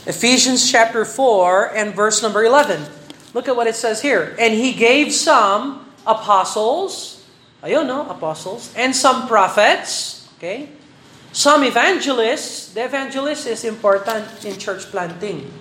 Ephesians 0.05 0.69
chapter 0.69 1.03
4 1.03 1.74
and 1.74 1.95
verse 1.95 2.22
number 2.22 2.43
11. 2.43 2.86
Look 3.33 3.48
at 3.48 3.55
what 3.55 3.65
it 3.65 3.74
says 3.74 4.03
here. 4.03 4.36
And 4.38 4.53
he 4.53 4.74
gave 4.74 5.12
some 5.12 5.89
apostles, 6.05 7.25
ayun 7.63 7.88
no, 7.88 8.07
apostles, 8.07 8.72
and 8.77 8.95
some 8.95 9.27
prophets, 9.27 10.29
okay? 10.38 10.69
Some 11.31 11.63
evangelists. 11.63 12.72
The 12.72 12.86
evangelist 12.86 13.48
is 13.48 13.65
important 13.65 14.45
in 14.45 14.60
church 14.60 14.86
planting. 14.93 15.51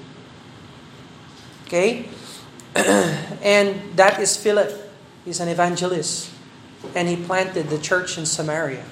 Okay? 1.69 2.05
and 2.77 3.97
that 3.97 4.21
is 4.21 4.37
Philip. 4.37 4.93
He's 5.25 5.41
an 5.41 5.49
evangelist. 5.49 6.29
And 6.95 7.09
he 7.09 7.17
planted 7.17 7.71
the 7.71 7.79
church 7.79 8.19
in 8.19 8.27
Samaria. 8.27 8.85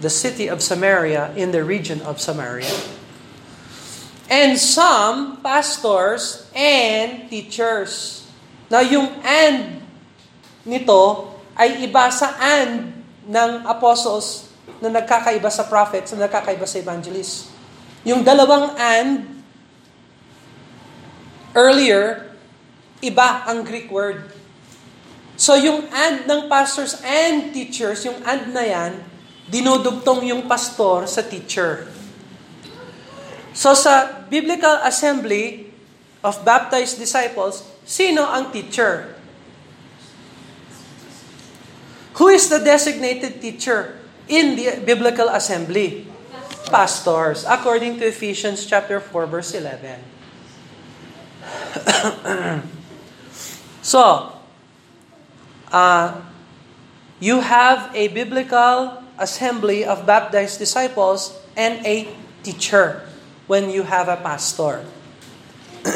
The 0.00 0.12
city 0.12 0.48
of 0.48 0.60
Samaria 0.60 1.32
in 1.36 1.52
the 1.52 1.64
region 1.64 2.02
of 2.02 2.20
Samaria. 2.20 2.72
And 4.28 4.58
some 4.58 5.40
pastors 5.40 6.50
and 6.52 7.30
teachers. 7.30 8.24
Now, 8.68 8.82
yung 8.82 9.08
and 9.22 9.80
nito 10.66 11.32
ay 11.54 11.86
iba 11.86 12.10
sa 12.10 12.34
and 12.36 12.92
ng 13.26 13.52
apostles 13.64 14.50
na 14.82 14.92
nagkakaiba 14.92 15.48
sa 15.48 15.64
prophets, 15.64 16.12
na 16.12 16.28
nagkakaiba 16.28 16.66
sa 16.68 16.76
evangelists. 16.82 17.48
Yung 18.04 18.22
dalawang 18.22 18.76
and, 18.76 19.42
earlier, 21.56 22.30
iba 23.00 23.46
ang 23.48 23.64
Greek 23.64 23.88
word. 23.88 24.30
So 25.36 25.56
yung 25.56 25.84
and 25.92 26.24
ng 26.24 26.48
pastors 26.48 26.96
and 27.04 27.52
teachers, 27.52 28.04
yung 28.04 28.20
and 28.24 28.52
na 28.52 28.64
yan, 28.64 28.92
dinudugtong 29.46 30.26
yung 30.26 30.50
pastor 30.50 31.06
sa 31.06 31.22
teacher. 31.22 31.86
So 33.56 33.72
sa 33.72 34.26
biblical 34.28 34.82
assembly 34.84 35.72
of 36.20 36.42
baptized 36.44 36.98
disciples, 36.98 37.64
sino 37.86 38.26
ang 38.26 38.50
teacher? 38.50 39.14
Who 42.18 42.28
is 42.28 42.48
the 42.50 42.58
designated 42.58 43.40
teacher 43.40 43.96
in 44.26 44.56
the 44.58 44.82
biblical 44.82 45.28
assembly? 45.30 46.08
Pastors, 46.66 47.46
according 47.46 48.02
to 48.02 48.10
Ephesians 48.10 48.66
chapter 48.66 48.98
4 48.98 49.30
verse 49.30 49.54
11. 49.54 50.02
so, 53.86 54.34
uh, 55.70 56.20
you 57.22 57.38
have 57.38 57.94
a 57.94 58.08
biblical 58.08 59.05
assembly 59.18 59.84
of 59.84 60.06
baptized 60.06 60.58
disciples 60.58 61.36
and 61.56 61.84
a 61.86 62.08
teacher 62.42 63.02
when 63.46 63.70
you 63.70 63.82
have 63.82 64.08
a 64.08 64.16
pastor. 64.16 64.84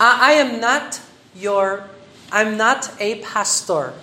I 0.00 0.32
am 0.38 0.60
not 0.60 1.00
your, 1.34 1.84
I'm 2.30 2.56
not 2.56 2.90
a 3.00 3.20
pastor. 3.22 3.94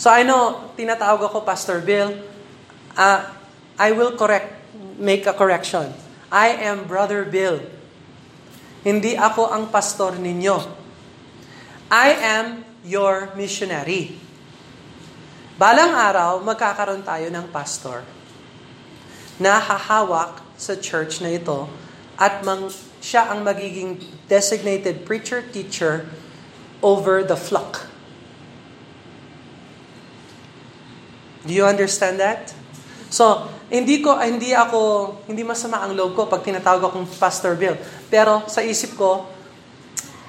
So 0.00 0.08
I 0.08 0.24
know, 0.24 0.72
tinatawag 0.80 1.28
ako 1.28 1.44
Pastor 1.44 1.84
Bill. 1.84 2.16
Uh, 2.96 3.20
I 3.76 3.92
will 3.92 4.16
correct, 4.16 4.56
make 4.96 5.28
a 5.28 5.36
correction. 5.36 5.92
I 6.32 6.56
am 6.56 6.88
Brother 6.88 7.28
Bill. 7.28 7.60
Hindi 8.80 9.12
ako 9.12 9.52
ang 9.52 9.68
pastor 9.68 10.16
ninyo. 10.16 10.56
I 11.92 12.16
am 12.16 12.64
your 12.80 13.34
missionary. 13.36 14.29
Balang 15.60 15.92
araw, 15.92 16.40
magkakaroon 16.40 17.04
tayo 17.04 17.28
ng 17.28 17.52
pastor 17.52 18.00
na 19.36 19.60
hahawak 19.60 20.40
sa 20.56 20.72
church 20.72 21.20
na 21.20 21.36
ito 21.36 21.68
at 22.16 22.40
mang, 22.48 22.72
siya 23.04 23.28
ang 23.28 23.44
magiging 23.44 24.00
designated 24.24 25.04
preacher, 25.04 25.44
teacher 25.44 26.08
over 26.80 27.20
the 27.20 27.36
flock. 27.36 27.92
Do 31.44 31.52
you 31.52 31.68
understand 31.68 32.16
that? 32.24 32.56
So, 33.12 33.52
hindi 33.68 34.00
ko 34.00 34.16
hindi 34.16 34.56
ako 34.56 34.80
hindi 35.28 35.44
masama 35.44 35.84
ang 35.84 35.92
loob 35.92 36.16
ko 36.16 36.24
pag 36.24 36.40
tinatawag 36.40 36.88
akong 36.88 37.04
Pastor 37.20 37.52
Bill. 37.52 37.76
Pero 38.08 38.48
sa 38.48 38.64
isip 38.64 38.96
ko, 38.96 39.28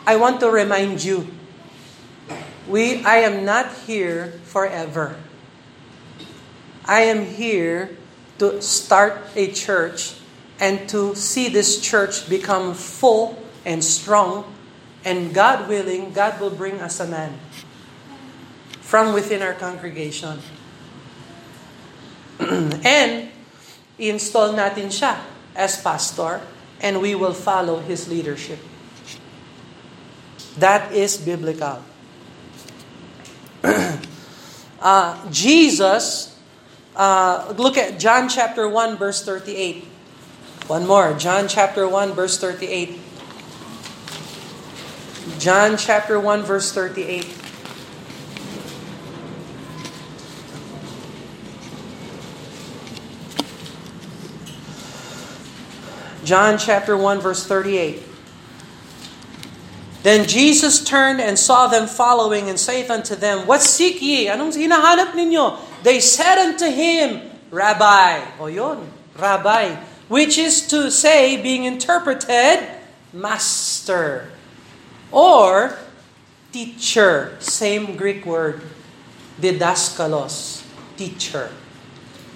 I 0.03 0.19
want 0.19 0.43
to 0.43 0.51
remind 0.51 0.99
you 0.99 1.23
we 2.71 3.03
I 3.03 3.27
am 3.27 3.43
not 3.43 3.67
here 3.83 4.39
forever. 4.47 5.19
I 6.87 7.11
am 7.11 7.27
here 7.27 7.97
to 8.39 8.61
start 8.63 9.19
a 9.35 9.51
church 9.51 10.15
and 10.57 10.87
to 10.89 11.13
see 11.13 11.51
this 11.51 11.83
church 11.83 12.31
become 12.31 12.73
full 12.73 13.37
and 13.67 13.83
strong. 13.83 14.47
And 15.03 15.33
God 15.33 15.67
willing, 15.67 16.13
God 16.13 16.39
will 16.39 16.49
bring 16.49 16.79
us 16.79 16.99
a 16.99 17.07
man 17.07 17.37
from 18.79 19.13
within 19.13 19.41
our 19.41 19.53
congregation. 19.53 20.39
and 22.39 23.29
install 23.99 24.53
natin 24.55 24.89
siya 24.89 25.19
as 25.53 25.77
pastor 25.81 26.41
and 26.79 27.01
we 27.01 27.13
will 27.13 27.35
follow 27.35 27.83
his 27.83 28.09
leadership. 28.09 28.57
That 30.57 30.93
is 30.93 31.17
biblical. 31.17 31.90
Uh, 34.81 35.31
Jesus 35.31 36.31
Uh, 36.95 37.53
look 37.57 37.77
at 37.77 37.99
John 37.99 38.27
chapter 38.27 38.67
1, 38.67 38.97
verse 38.97 39.23
38. 39.23 39.85
One 40.67 40.85
more. 40.85 41.13
John 41.13 41.47
chapter 41.47 41.87
1, 41.87 42.11
verse 42.13 42.37
38. 42.37 42.99
John 45.39 45.77
chapter 45.77 46.19
1, 46.19 46.43
verse 46.43 46.71
38. 46.73 47.37
John 56.23 56.57
chapter 56.57 56.95
1, 56.97 57.19
verse 57.19 57.45
38. 57.47 58.10
Then 60.01 60.27
Jesus 60.27 60.83
turned 60.83 61.21
and 61.21 61.37
saw 61.37 61.67
them 61.67 61.85
following 61.85 62.49
and 62.49 62.59
saith 62.59 62.89
unto 62.89 63.15
them, 63.15 63.45
What 63.45 63.61
seek 63.61 64.01
ye? 64.01 64.25
Anong 64.25 64.57
hinahanap 64.57 65.13
ninyo? 65.13 65.61
They 65.83 66.01
said 66.01 66.41
unto 66.41 66.65
him, 66.65 67.21
Rabbi. 67.53 68.41
O 68.41 68.47
yun, 68.47 68.89
Rabbi. 69.17 69.77
Which 70.09 70.37
is 70.37 70.67
to 70.73 70.89
say, 70.89 71.41
being 71.41 71.65
interpreted, 71.65 72.65
Master. 73.13 74.31
Or, 75.11 75.77
teacher. 76.51 77.37
Same 77.39 77.95
Greek 77.95 78.25
word. 78.25 78.61
Didaskalos. 79.39 80.65
Teacher. 80.97 81.53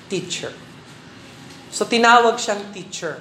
Teacher. 0.07 0.53
So 1.73 1.83
tinawag 1.83 2.39
siyang 2.39 2.71
teacher. 2.71 3.19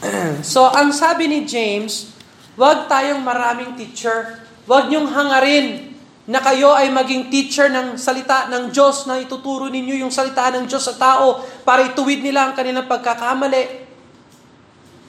so 0.40 0.70
ang 0.70 0.96
sabi 0.96 1.28
ni 1.28 1.44
James, 1.44 2.12
wag 2.56 2.88
tayong 2.88 3.22
maraming 3.24 3.72
teacher. 3.78 4.42
Wag 4.68 4.88
niyong 4.92 5.08
hangarin 5.10 5.92
na 6.22 6.38
kayo 6.38 6.70
ay 6.70 6.86
maging 6.92 7.34
teacher 7.34 7.66
ng 7.66 7.98
salita 7.98 8.46
ng 8.46 8.70
Diyos 8.70 9.10
na 9.10 9.18
ituturo 9.18 9.66
ninyo 9.66 10.06
yung 10.06 10.14
salita 10.14 10.54
ng 10.54 10.70
Diyos 10.70 10.86
sa 10.86 10.94
tao 10.94 11.42
para 11.66 11.82
ituwid 11.82 12.22
nila 12.22 12.46
ang 12.46 12.54
kanilang 12.54 12.86
pagkakamali. 12.86 13.82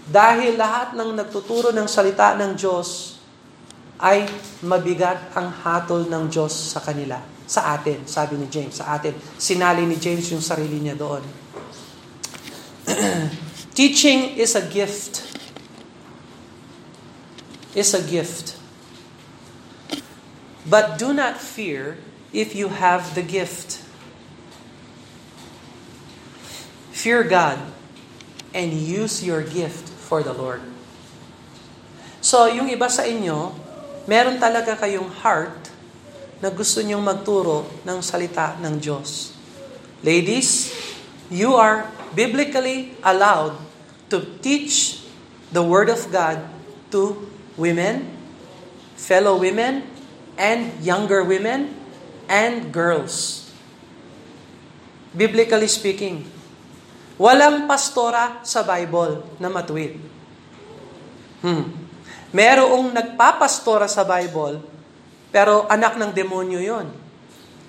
Dahil 0.03 0.57
lahat 0.57 0.97
ng 0.97 1.15
nagtuturo 1.15 1.69
ng 1.71 1.87
salita 1.87 2.33
ng 2.35 2.57
Diyos 2.57 3.21
ay 4.03 4.27
mabigat 4.65 5.31
ang 5.37 5.47
hatol 5.63 6.09
ng 6.09 6.27
Diyos 6.27 6.75
sa 6.75 6.83
kanila. 6.83 7.21
Sa 7.47 7.71
atin, 7.75 8.03
sabi 8.09 8.35
ni 8.35 8.49
James, 8.49 8.81
sa 8.81 8.97
atin. 8.97 9.13
Sinali 9.37 9.85
ni 9.85 9.95
James 10.01 10.25
yung 10.33 10.43
sarili 10.43 10.81
niya 10.81 10.97
doon. 10.97 11.23
Teaching 13.77 14.35
is 14.35 14.57
a 14.59 14.65
gift. 14.67 15.32
Is 17.73 17.93
a 17.97 18.01
gift. 18.05 18.57
But 20.63 20.97
do 20.97 21.11
not 21.11 21.41
fear 21.41 21.97
if 22.31 22.55
you 22.55 22.69
have 22.69 23.17
the 23.17 23.25
gift. 23.25 23.83
Fear 26.93 27.25
God 27.27 27.59
and 28.53 28.71
use 28.71 29.25
your 29.25 29.41
gift 29.41 29.89
for 29.89 30.23
the 30.23 30.31
Lord. 30.31 30.61
So, 32.23 32.47
yung 32.47 32.71
iba 32.71 32.87
sa 32.87 33.03
inyo, 33.03 33.51
meron 34.07 34.39
talaga 34.39 34.77
kayong 34.79 35.11
heart 35.19 35.73
na 36.39 36.47
gusto 36.53 36.79
nyong 36.79 37.03
magturo 37.03 37.67
ng 37.83 37.99
salita 37.99 38.55
ng 38.61 38.79
Diyos. 38.79 39.35
Ladies, 40.05 40.71
you 41.27 41.55
are 41.55 41.89
biblically 42.15 42.95
allowed 43.03 43.57
to 44.07 44.23
teach 44.39 45.03
the 45.51 45.63
Word 45.63 45.91
of 45.91 46.07
God 46.13 46.39
to 46.93 47.32
women, 47.55 48.09
fellow 48.97 49.37
women, 49.37 49.85
and 50.37 50.73
younger 50.81 51.21
women 51.21 51.73
and 52.25 52.73
girls. 52.73 53.47
Biblically 55.13 55.69
speaking, 55.69 56.25
walang 57.21 57.69
pastora 57.69 58.41
sa 58.41 58.65
Bible 58.65 59.21
na 59.37 59.49
matuwid. 59.49 60.01
Hmm. 61.45 61.69
Merong 62.33 62.89
nagpapastora 62.89 63.85
sa 63.85 64.01
Bible, 64.01 64.57
pero 65.29 65.69
anak 65.69 66.01
ng 66.01 66.09
demonyo 66.09 66.57
yon. 66.57 66.89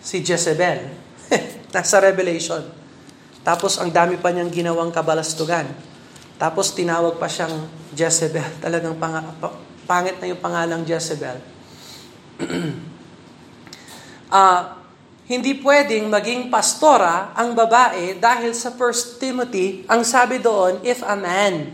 Si 0.01 0.25
Jezebel. 0.25 0.89
Nasa 1.75 2.01
Revelation. 2.01 2.65
Tapos 3.45 3.77
ang 3.77 3.93
dami 3.93 4.17
pa 4.17 4.33
niyang 4.33 4.49
ginawang 4.49 4.89
kabalastugan. 4.89 5.69
Tapos 6.41 6.73
tinawag 6.73 7.21
pa 7.21 7.29
siyang 7.29 7.69
Jezebel. 7.93 8.57
Talagang 8.65 8.97
pang- 8.97 9.37
pangit 9.85 10.19
na 10.19 10.29
yung 10.29 10.41
pangalang 10.41 10.83
Jezebel 10.83 11.55
uh, 14.31 14.63
hindi 15.31 15.57
pwedeng 15.65 16.13
maging 16.13 16.53
pastora 16.53 17.33
ang 17.33 17.57
babae 17.57 18.19
dahil 18.21 18.53
sa 18.53 18.69
1 18.69 19.23
Timothy, 19.23 19.89
ang 19.89 20.05
sabi 20.05 20.37
doon, 20.37 20.85
if 20.85 21.01
a 21.01 21.17
man 21.17 21.73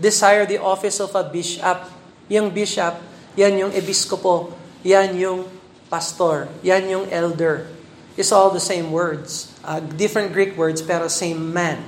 desire 0.00 0.48
the 0.48 0.56
office 0.56 0.96
of 1.02 1.12
a 1.12 1.24
bishop, 1.26 1.84
yung 2.32 2.48
bishop, 2.48 2.96
yan 3.36 3.60
yung 3.60 3.72
ebiskopo, 3.76 4.56
yan 4.80 5.12
yung 5.20 5.44
pastor, 5.92 6.48
yan 6.64 6.88
yung 6.88 7.04
elder. 7.12 7.68
It's 8.16 8.32
all 8.32 8.50
the 8.50 8.62
same 8.62 8.88
words. 8.88 9.52
Uh, 9.60 9.84
different 9.84 10.32
Greek 10.32 10.56
words, 10.56 10.80
pero 10.80 11.12
same 11.12 11.52
man. 11.52 11.84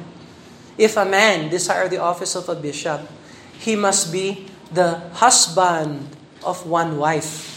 If 0.77 1.01
a 1.01 1.09
man 1.09 1.49
desire 1.49 1.88
the 1.88 2.01
office 2.01 2.37
of 2.37 2.46
a 2.53 2.57
bishop, 2.57 3.09
he 3.57 3.73
must 3.73 4.12
be 4.12 4.50
the 4.71 4.99
husband 5.19 6.07
of 6.47 6.63
one 6.65 6.97
wife. 6.97 7.51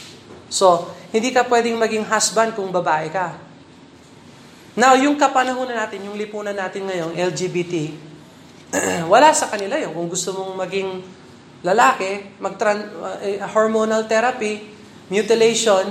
So, 0.50 0.94
hindi 1.14 1.30
ka 1.30 1.46
pwedeng 1.50 1.78
maging 1.78 2.06
husband 2.10 2.58
kung 2.58 2.74
babae 2.74 3.10
ka. 3.14 3.38
Now, 4.74 4.98
yung 4.98 5.22
kapanahonan 5.22 5.78
natin, 5.78 6.10
yung 6.10 6.18
lipunan 6.18 6.58
natin 6.58 6.90
ngayon, 6.90 7.14
LGBT, 7.14 7.74
wala 9.14 9.30
sa 9.34 9.54
kanila 9.54 9.78
yun. 9.78 9.94
Kung 9.94 10.10
gusto 10.10 10.34
mong 10.34 10.58
maging 10.66 10.90
lalaki, 11.62 12.42
mag 12.42 12.58
uh, 12.58 13.22
eh, 13.22 13.38
hormonal 13.54 14.10
therapy, 14.10 14.74
mutilation, 15.14 15.86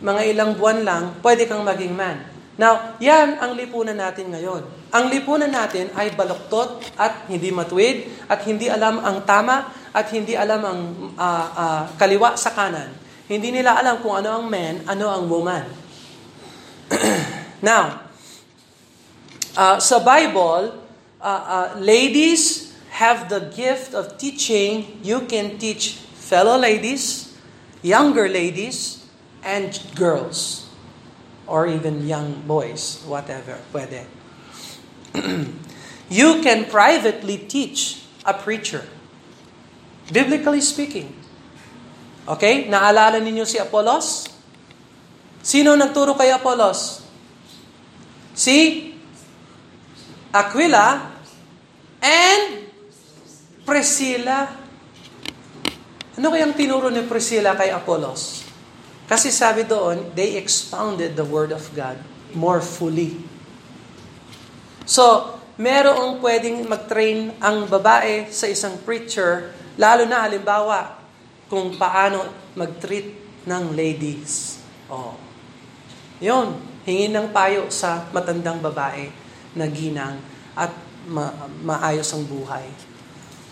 mga 0.00 0.22
ilang 0.32 0.56
buwan 0.56 0.80
lang, 0.80 1.02
pwede 1.20 1.44
kang 1.44 1.60
maging 1.60 1.92
man. 1.92 2.24
Now, 2.56 2.96
yan 3.02 3.36
ang 3.42 3.52
lipunan 3.58 3.98
natin 3.98 4.30
ngayon. 4.30 4.62
Ang 4.94 5.04
lipunan 5.10 5.50
natin 5.50 5.90
ay 5.98 6.14
baloktot 6.14 6.80
at 6.94 7.26
hindi 7.26 7.50
matwid 7.50 8.08
at 8.30 8.46
hindi 8.46 8.70
alam 8.70 9.02
ang 9.02 9.26
tama 9.26 9.83
at 9.94 10.10
hindi 10.10 10.34
alam 10.34 10.60
ang 10.66 10.80
uh, 11.14 11.46
uh, 11.54 11.82
kaliwa 11.94 12.34
sa 12.34 12.50
kanan. 12.50 12.90
Hindi 13.30 13.54
nila 13.54 13.78
alam 13.78 14.02
kung 14.02 14.18
ano 14.18 14.42
ang 14.42 14.50
man, 14.50 14.82
ano 14.90 15.06
ang 15.06 15.30
woman. 15.30 15.64
Now, 17.62 18.02
uh, 19.54 19.78
sa 19.78 20.02
Bible, 20.02 20.74
uh, 21.22 21.42
uh, 21.46 21.68
ladies 21.78 22.74
have 22.98 23.30
the 23.30 23.48
gift 23.54 23.94
of 23.94 24.18
teaching. 24.18 24.98
You 25.00 25.30
can 25.30 25.62
teach 25.62 26.02
fellow 26.18 26.58
ladies, 26.58 27.32
younger 27.80 28.28
ladies, 28.28 29.06
and 29.46 29.72
girls. 29.94 30.68
Or 31.46 31.70
even 31.70 32.08
young 32.08 32.42
boys, 32.48 33.04
whatever, 33.06 33.62
pwede. 33.70 34.08
you 36.10 36.42
can 36.42 36.66
privately 36.66 37.38
teach 37.38 38.04
a 38.24 38.34
preacher. 38.34 38.82
Biblically 40.12 40.60
speaking. 40.60 41.08
Okay? 42.24 42.68
Naalala 42.68 43.20
ninyo 43.20 43.44
si 43.44 43.60
Apollos? 43.60 44.28
Sino 45.44 45.76
nagturo 45.76 46.16
kay 46.16 46.32
Apollos? 46.32 47.04
Si 48.32 48.90
Aquila 50.34 51.14
and 52.02 52.66
Priscilla. 53.64 54.50
Ano 56.14 56.26
kayang 56.30 56.54
tinuro 56.56 56.92
ni 56.92 57.04
Priscilla 57.06 57.56
kay 57.56 57.72
Apollos? 57.72 58.44
Kasi 59.04 59.28
sabi 59.28 59.68
doon, 59.68 60.16
they 60.16 60.40
expounded 60.40 61.12
the 61.12 61.26
Word 61.26 61.52
of 61.52 61.64
God 61.76 62.00
more 62.32 62.64
fully. 62.64 63.20
So, 64.84 65.36
merong 65.56 66.20
pwedeng 66.20 66.64
mag-train 66.66 67.36
ang 67.40 67.68
babae 67.68 68.28
sa 68.28 68.48
isang 68.48 68.80
preacher, 68.82 69.54
lalo 69.78 70.06
na 70.06 70.24
halimbawa, 70.24 71.04
kung 71.48 71.76
paano 71.76 72.24
mag-treat 72.56 73.14
ng 73.44 73.64
ladies. 73.76 74.58
Oh. 74.88 75.14
Yun, 76.18 76.56
hingin 76.88 77.12
ng 77.12 77.28
payo 77.30 77.68
sa 77.68 78.08
matandang 78.10 78.58
babae 78.58 79.12
na 79.54 79.68
ginang 79.68 80.18
at 80.56 80.72
ma- 81.06 81.34
maayos 81.62 82.10
ang 82.16 82.24
buhay. 82.24 82.64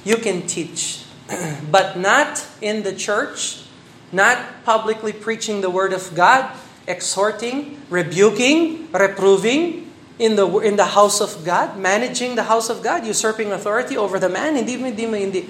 You 0.03 0.19
can 0.19 0.49
teach, 0.49 1.05
but 1.75 1.95
not 1.95 2.43
in 2.65 2.83
the 2.83 2.97
church, 2.97 3.63
not 4.11 4.65
publicly 4.67 5.13
preaching 5.13 5.61
the 5.61 5.71
word 5.71 5.95
of 5.95 6.13
God, 6.17 6.53
exhorting, 6.89 7.79
rebuking, 7.87 8.91
reproving 8.91 9.89
in 10.19 10.37
the 10.37 10.47
in 10.61 10.77
the 10.77 10.93
house 10.93 11.23
of 11.23 11.43
God, 11.43 11.79
managing 11.79 12.37
the 12.37 12.45
house 12.45 12.69
of 12.69 12.83
God, 12.83 13.07
usurping 13.07 13.51
authority 13.51 13.97
over 13.97 14.19
the 14.19 14.29
man. 14.29 14.59
Hindi 14.59 14.77
hindi 14.77 15.05
hindi 15.07 15.41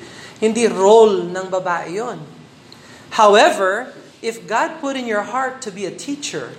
hindi 0.42 0.66
role 0.66 1.31
ng 1.31 1.46
babae 1.46 1.94
'yon. 1.94 2.18
However, 3.14 3.94
if 4.18 4.42
God 4.42 4.83
put 4.83 4.98
in 4.98 5.07
your 5.07 5.22
heart 5.22 5.62
to 5.62 5.70
be 5.70 5.87
a 5.87 5.94
teacher, 5.94 6.50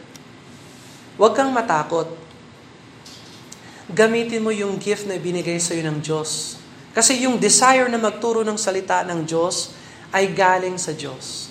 huwag 1.19 1.35
kang 1.35 1.51
matakot. 1.51 2.07
Gamitin 3.91 4.39
mo 4.39 4.49
yung 4.55 4.79
gift 4.79 5.03
na 5.03 5.19
binigay 5.19 5.59
sa 5.59 5.75
iyo 5.75 5.83
ng 5.91 5.99
Diyos. 5.99 6.55
Kasi 6.93 7.25
yung 7.25 7.41
desire 7.41 7.89
na 7.89 7.97
magturo 7.97 8.45
ng 8.45 8.55
salita 8.55 9.01
ng 9.01 9.25
Diyos 9.25 9.73
ay 10.13 10.29
galing 10.29 10.77
sa 10.77 10.93
Diyos. 10.93 11.49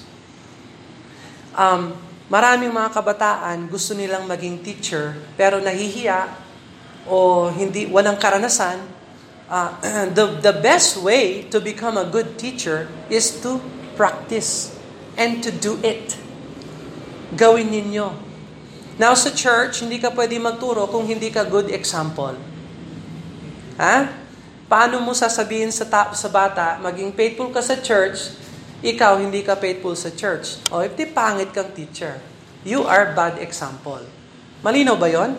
Um, 1.53 1.93
maraming 2.31 2.71
mga 2.71 2.95
kabataan 2.95 3.67
gusto 3.67 3.93
nilang 3.93 4.25
maging 4.25 4.63
teacher 4.63 5.19
pero 5.35 5.59
nahihiya 5.59 6.31
o 7.11 7.51
hindi 7.51 7.91
walang 7.91 8.17
karanasan. 8.17 8.79
Uh, 9.53 9.77
the 10.17 10.41
the 10.41 10.57
best 10.65 10.97
way 10.97 11.45
to 11.53 11.61
become 11.61 12.01
a 12.01 12.09
good 12.09 12.41
teacher 12.41 12.89
is 13.13 13.37
to 13.45 13.61
practice 14.01 14.73
and 15.21 15.45
to 15.45 15.53
do 15.53 15.77
it. 15.85 16.17
Gawin 17.37 17.69
ninyo. 17.69 18.17
Now 18.97 19.13
sa 19.13 19.29
church, 19.29 19.85
hindi 19.85 20.01
ka 20.01 20.09
pwede 20.17 20.41
magturo 20.41 20.89
kung 20.89 21.05
hindi 21.05 21.29
ka 21.29 21.45
good 21.45 21.69
example. 21.69 22.33
Ha? 23.77 24.09
Paano 24.73 25.05
mo 25.05 25.13
sasabihin 25.13 25.69
sa, 25.69 25.85
ta- 25.85 26.17
sa 26.17 26.33
bata, 26.33 26.81
maging 26.81 27.13
faithful 27.13 27.53
ka 27.53 27.61
sa 27.61 27.77
church, 27.77 28.33
ikaw 28.81 29.21
hindi 29.21 29.45
ka 29.45 29.57
faithful 29.61 29.93
sa 29.93 30.09
church. 30.17 30.65
O 30.73 30.81
if 30.81 30.97
di 30.97 31.05
pangit 31.05 31.53
kang 31.53 31.77
teacher, 31.77 32.25
you 32.65 32.89
are 32.89 33.13
bad 33.13 33.37
example. 33.37 34.01
Malinaw 34.65 34.97
ba 34.97 35.13
yon? 35.13 35.37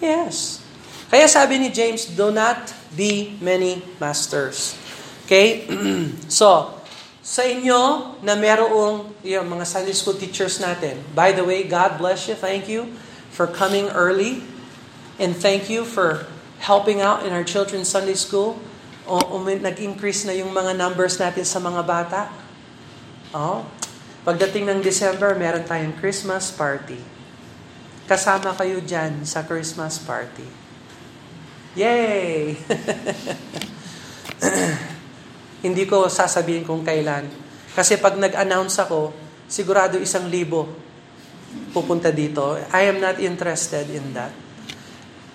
Yes. 0.00 0.63
Kaya 1.12 1.26
sabi 1.28 1.60
ni 1.60 1.68
James, 1.68 2.08
do 2.08 2.32
not 2.32 2.72
be 2.94 3.36
many 3.42 3.82
masters. 4.00 4.78
Okay? 5.26 5.68
so, 6.30 6.74
sa 7.24 7.40
inyo 7.40 8.14
na 8.20 8.36
merong 8.36 9.16
yung 9.24 9.48
mga 9.48 9.64
Sunday 9.64 9.96
school 9.96 10.12
teachers 10.12 10.60
natin, 10.60 11.00
by 11.16 11.32
the 11.32 11.40
way, 11.40 11.64
God 11.64 11.96
bless 11.96 12.28
you. 12.28 12.36
Thank 12.36 12.68
you 12.68 12.92
for 13.32 13.48
coming 13.48 13.88
early. 13.96 14.44
And 15.16 15.32
thank 15.32 15.72
you 15.72 15.88
for 15.88 16.28
helping 16.60 17.00
out 17.00 17.24
in 17.24 17.32
our 17.32 17.46
children's 17.46 17.88
Sunday 17.88 18.18
school. 18.18 18.60
O, 19.04 19.20
um, 19.20 19.44
nag-increase 19.44 20.24
na 20.24 20.32
yung 20.32 20.52
mga 20.52 20.76
numbers 20.76 21.20
natin 21.20 21.44
sa 21.44 21.60
mga 21.60 21.80
bata. 21.84 22.20
Oh, 23.32 23.68
pagdating 24.24 24.68
ng 24.68 24.80
December, 24.80 25.36
meron 25.36 25.64
tayong 25.64 25.96
Christmas 26.00 26.48
party. 26.52 27.00
Kasama 28.04 28.52
kayo 28.56 28.80
dyan 28.84 29.24
sa 29.24 29.44
Christmas 29.44 29.96
party. 30.00 30.63
Yay! 31.74 32.54
Hindi 35.66 35.82
ko 35.90 36.06
sasabihin 36.06 36.62
kung 36.62 36.86
kailan. 36.86 37.26
Kasi 37.74 37.98
pag 37.98 38.14
nag-announce 38.14 38.86
ako, 38.86 39.10
sigurado 39.50 39.98
isang 39.98 40.30
libo 40.30 40.70
pupunta 41.74 42.14
dito. 42.14 42.54
I 42.70 42.86
am 42.86 43.02
not 43.02 43.18
interested 43.18 43.90
in 43.90 44.14
that. 44.14 44.30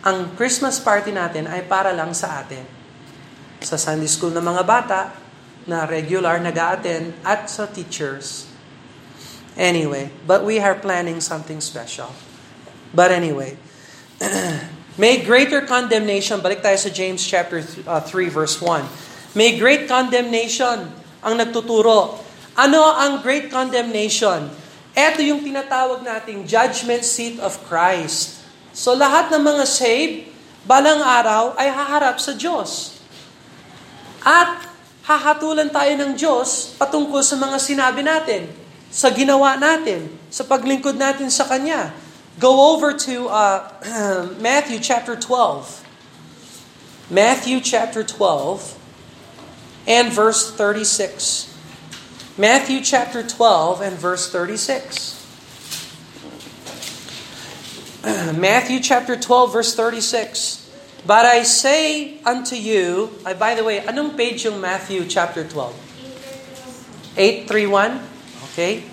Ang 0.07 0.39
Christmas 0.39 0.79
party 0.79 1.11
natin 1.11 1.51
ay 1.51 1.67
para 1.67 1.91
lang 1.91 2.15
sa 2.15 2.39
atin 2.39 2.63
sa 3.59 3.75
Sunday 3.75 4.07
school 4.07 4.31
ng 4.31 4.43
mga 4.43 4.63
bata 4.63 5.11
na 5.67 5.83
regular 5.83 6.39
nag 6.39 6.55
attend 6.55 7.11
at 7.27 7.51
sa 7.51 7.67
teachers. 7.67 8.47
Anyway, 9.59 10.07
but 10.23 10.47
we 10.47 10.55
are 10.55 10.79
planning 10.79 11.19
something 11.19 11.59
special. 11.59 12.15
But 12.95 13.11
anyway, 13.11 13.59
may 14.99 15.23
greater 15.23 15.63
condemnation, 15.63 16.43
balik 16.43 16.59
tayo 16.59 16.75
sa 16.75 16.91
James 16.91 17.23
chapter 17.23 17.63
3 17.63 17.87
uh, 17.87 18.03
verse 18.27 18.59
1. 18.59 18.83
May 19.31 19.55
great 19.55 19.87
condemnation 19.87 20.91
ang 21.23 21.33
nagtuturo. 21.39 22.19
Ano 22.59 22.83
ang 22.83 23.23
great 23.23 23.47
condemnation? 23.47 24.51
Ito 24.91 25.23
yung 25.23 25.39
tinatawag 25.39 26.03
nating 26.03 26.43
judgment 26.43 27.07
seat 27.07 27.39
of 27.39 27.55
Christ. 27.71 28.43
So 28.75 28.91
lahat 28.91 29.31
ng 29.31 29.39
mga 29.39 29.63
saved, 29.63 30.27
balang 30.67 30.99
araw 30.99 31.55
ay 31.55 31.71
haharap 31.71 32.19
sa 32.19 32.35
Diyos. 32.35 32.99
At 34.19 34.67
hahatulan 35.07 35.71
tayo 35.71 35.95
ng 35.95 36.11
Diyos 36.19 36.75
patungkol 36.75 37.23
sa 37.23 37.39
mga 37.39 37.55
sinabi 37.55 38.03
natin, 38.03 38.51
sa 38.91 39.07
ginawa 39.15 39.55
natin, 39.55 40.11
sa 40.27 40.43
paglingkod 40.43 40.99
natin 40.99 41.31
sa 41.31 41.47
Kanya. 41.47 41.95
Go 42.39 42.73
over 42.73 42.93
to 42.93 43.27
uh, 43.27 44.33
Matthew 44.39 44.79
chapter 44.79 45.15
12. 45.17 45.85
Matthew 47.11 47.59
chapter 47.59 48.01
12 48.01 48.79
and 49.85 50.13
verse 50.13 50.55
36. 50.55 51.53
Matthew 52.37 52.79
chapter 52.79 53.23
12 53.27 53.81
and 53.81 53.95
verse 53.97 54.31
36. 54.31 55.19
Matthew 58.39 58.79
chapter 58.79 59.19
12 59.19 59.51
verse 59.51 59.75
36. 59.75 60.71
But 61.05 61.25
I 61.25 61.43
say 61.43 62.21
unto 62.23 62.55
you, 62.55 63.11
uh, 63.25 63.33
by 63.33 63.55
the 63.55 63.65
way, 63.65 63.79
anong 63.83 64.15
page 64.15 64.45
yung 64.45 64.61
Matthew 64.61 65.03
chapter 65.05 65.43
12? 65.43 65.75
831? 67.17 67.99
Okay. 68.51 68.83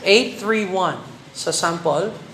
831 0.00 0.96
sa 1.36 1.52
sample. 1.52 2.25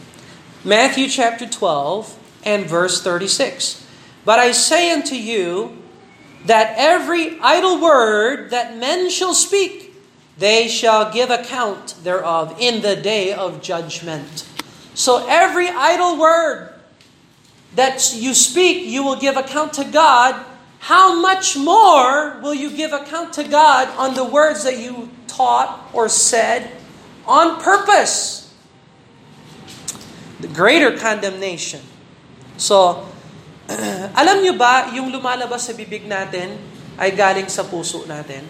Matthew 0.64 1.08
chapter 1.08 1.48
12 1.48 2.18
and 2.44 2.66
verse 2.66 3.02
36. 3.02 3.84
But 4.24 4.38
I 4.38 4.52
say 4.52 4.92
unto 4.92 5.16
you 5.16 5.76
that 6.46 6.74
every 6.76 7.36
idle 7.40 7.80
word 7.80 8.50
that 8.50 8.76
men 8.76 9.10
shall 9.10 9.34
speak, 9.34 9.92
they 10.38 10.68
shall 10.68 11.12
give 11.12 11.30
account 11.30 11.96
thereof 12.04 12.56
in 12.60 12.80
the 12.80 12.94
day 12.94 13.32
of 13.32 13.60
judgment. 13.60 14.48
So 14.94 15.26
every 15.28 15.68
idle 15.68 16.16
word 16.20 16.72
that 17.74 18.14
you 18.14 18.32
speak, 18.32 18.86
you 18.86 19.02
will 19.02 19.16
give 19.16 19.36
account 19.36 19.72
to 19.74 19.84
God, 19.84 20.44
how 20.78 21.20
much 21.20 21.56
more 21.56 22.38
will 22.40 22.54
you 22.54 22.70
give 22.70 22.92
account 22.92 23.32
to 23.34 23.44
God 23.44 23.88
on 23.98 24.14
the 24.14 24.24
words 24.24 24.62
that 24.62 24.78
you 24.78 25.10
taught 25.26 25.90
or 25.92 26.08
said 26.08 26.70
on 27.26 27.60
purpose? 27.60 28.41
The 30.42 30.50
greater 30.50 30.98
condemnation. 30.98 31.86
So, 32.58 33.06
alam 34.20 34.42
nyo 34.42 34.58
ba, 34.58 34.90
yung 34.90 35.14
lumalabas 35.14 35.70
sa 35.70 35.72
bibig 35.72 36.02
natin 36.04 36.58
ay 36.98 37.14
galing 37.14 37.46
sa 37.46 37.62
puso 37.62 38.02
natin? 38.10 38.42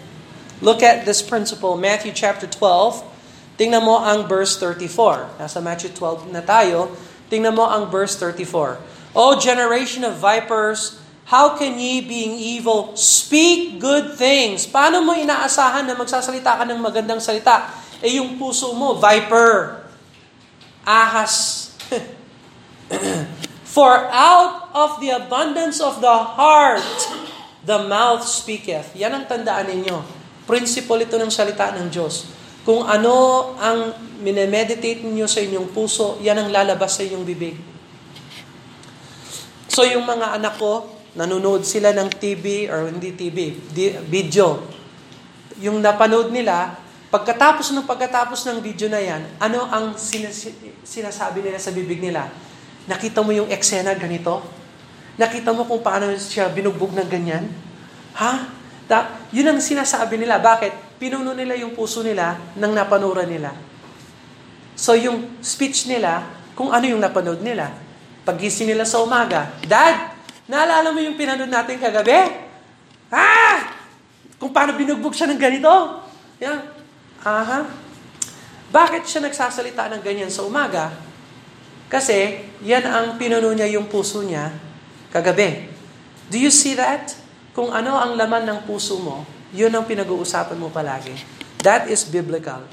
Look 0.63 0.81
at 0.81 1.05
this 1.05 1.21
principle, 1.21 1.77
Matthew 1.77 2.17
chapter 2.17 2.49
12. 2.49 3.05
Tingnan 3.61 3.85
mo 3.85 4.01
ang 4.01 4.25
verse 4.25 4.57
34. 4.57 5.37
Nasa 5.37 5.61
Matthew 5.61 5.93
12 5.93 6.33
na 6.33 6.41
tayo. 6.41 6.89
Tingnan 7.29 7.53
mo 7.53 7.69
ang 7.69 7.91
verse 7.93 8.17
34. 8.17 8.81
O 9.13 9.37
generation 9.37 10.01
of 10.01 10.17
vipers, 10.17 10.97
how 11.29 11.53
can 11.53 11.77
ye 11.77 12.01
being 12.01 12.33
evil 12.33 12.97
speak 12.97 13.77
good 13.77 14.17
things? 14.17 14.65
Paano 14.65 15.05
mo 15.05 15.13
inaasahan 15.13 15.85
na 15.85 15.93
magsasalita 15.93 16.57
ka 16.57 16.63
ng 16.65 16.81
magandang 16.81 17.21
salita? 17.21 17.69
Eh 18.01 18.17
yung 18.17 18.41
puso 18.41 18.73
mo, 18.73 18.97
viper, 18.97 19.85
ahas. 20.81 21.69
For 23.73 24.05
out 24.13 24.69
of 24.77 25.01
the 25.01 25.17
abundance 25.17 25.81
of 25.81 25.97
the 25.97 26.13
heart, 26.13 26.85
the 27.65 27.81
mouth 27.89 28.21
speaketh. 28.21 28.93
Yan 28.93 29.17
ang 29.17 29.25
tandaan 29.25 29.71
ninyo. 29.71 29.97
Principle 30.45 31.07
ito 31.07 31.17
ng 31.17 31.31
salita 31.31 31.73
ng 31.73 31.89
Diyos. 31.89 32.29
Kung 32.63 32.85
ano 32.85 33.55
ang 33.57 33.91
minemeditate 34.23 35.03
ninyo 35.03 35.27
sa 35.27 35.41
inyong 35.43 35.73
puso, 35.73 36.19
yan 36.21 36.37
ang 36.39 36.49
lalabas 36.53 36.95
sa 36.95 37.03
inyong 37.03 37.25
bibig. 37.25 37.55
So 39.67 39.81
yung 39.83 40.05
mga 40.05 40.37
anak 40.37 40.61
ko, 40.61 40.85
nanonood 41.17 41.65
sila 41.65 41.97
ng 41.97 42.13
TV 42.13 42.69
or 42.69 42.93
hindi 42.93 43.17
TV, 43.17 43.57
video. 44.05 44.69
Yung 45.57 45.81
napanood 45.81 46.29
nila, 46.29 46.77
pagkatapos 47.09 47.73
ng 47.73 47.89
pagkatapos 47.89 48.45
ng 48.47 48.61
video 48.61 48.85
na 48.85 49.01
yan, 49.01 49.21
ano 49.41 49.65
ang 49.65 49.97
sinasabi 50.85 51.41
nila 51.41 51.57
sa 51.57 51.73
bibig 51.73 51.97
nila? 51.97 52.52
Nakita 52.89 53.23
mo 53.23 53.31
yung 53.31 53.47
eksena 53.47 53.95
ganito? 53.95 54.43
Nakita 55.15 55.55
mo 55.55 55.63
kung 55.63 55.79
paano 55.79 56.11
siya 56.17 56.51
binugbog 56.51 56.91
ng 56.91 57.07
ganyan? 57.07 57.47
Ha? 58.17 58.49
Ta, 58.89 59.23
yun 59.31 59.47
ang 59.47 59.59
sinasabi 59.63 60.19
nila. 60.19 60.41
Bakit? 60.41 60.99
Pinuno 60.99 61.31
nila 61.31 61.55
yung 61.55 61.75
puso 61.75 62.03
nila 62.03 62.35
nang 62.59 62.75
napanuran 62.75 63.27
nila. 63.27 63.55
So 64.73 64.97
yung 64.97 65.39
speech 65.39 65.85
nila, 65.87 66.25
kung 66.57 66.73
ano 66.73 66.85
yung 66.85 66.99
napanood 66.99 67.39
nila. 67.39 67.71
Pagising 68.23 68.71
nila 68.71 68.87
sa 68.87 69.03
umaga, 69.03 69.51
Dad, 69.67 70.15
naalala 70.47 70.95
mo 70.95 70.99
yung 71.03 71.19
pinanood 71.19 71.51
natin 71.51 71.75
kagabi? 71.75 72.39
Ah! 73.11 73.79
Kung 74.39 74.51
paano 74.51 74.75
binugbog 74.75 75.15
siya 75.15 75.29
ng 75.31 75.39
ganito? 75.39 75.71
Yan. 76.43 76.59
Aha. 77.23 77.63
Bakit 78.73 79.05
siya 79.05 79.23
nagsasalita 79.23 79.87
ng 79.93 80.01
ganyan 80.03 80.31
sa 80.33 80.43
umaga? 80.43 81.12
Kasi 81.93 82.41
yan 82.65 82.89
ang 82.89 83.21
pinuno 83.21 83.53
niya 83.53 83.69
yung 83.69 83.85
puso 83.85 84.25
niya 84.25 84.49
kagabi. 85.13 85.69
Do 86.33 86.41
you 86.41 86.49
see 86.49 86.73
that? 86.73 87.13
Kung 87.53 87.69
ano 87.69 87.93
ang 88.01 88.17
laman 88.17 88.49
ng 88.49 88.59
puso 88.65 88.97
mo, 88.97 89.21
yun 89.53 89.69
ang 89.69 89.85
pinag-uusapan 89.85 90.57
mo 90.57 90.73
palagi. 90.73 91.13
That 91.61 91.85
is 91.85 92.01
biblical. 92.09 92.65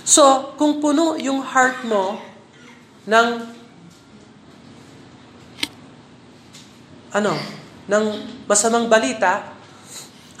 So, 0.00 0.56
kung 0.56 0.80
puno 0.80 1.20
yung 1.20 1.44
heart 1.44 1.84
mo 1.84 2.16
ng 3.04 3.28
ano, 7.12 7.36
ng 7.84 8.04
masamang 8.48 8.88
balita, 8.88 9.52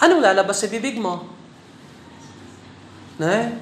anong 0.00 0.24
lalabas 0.24 0.64
sa 0.64 0.72
bibig 0.72 0.96
mo? 0.96 1.28
Eh, 3.20 3.52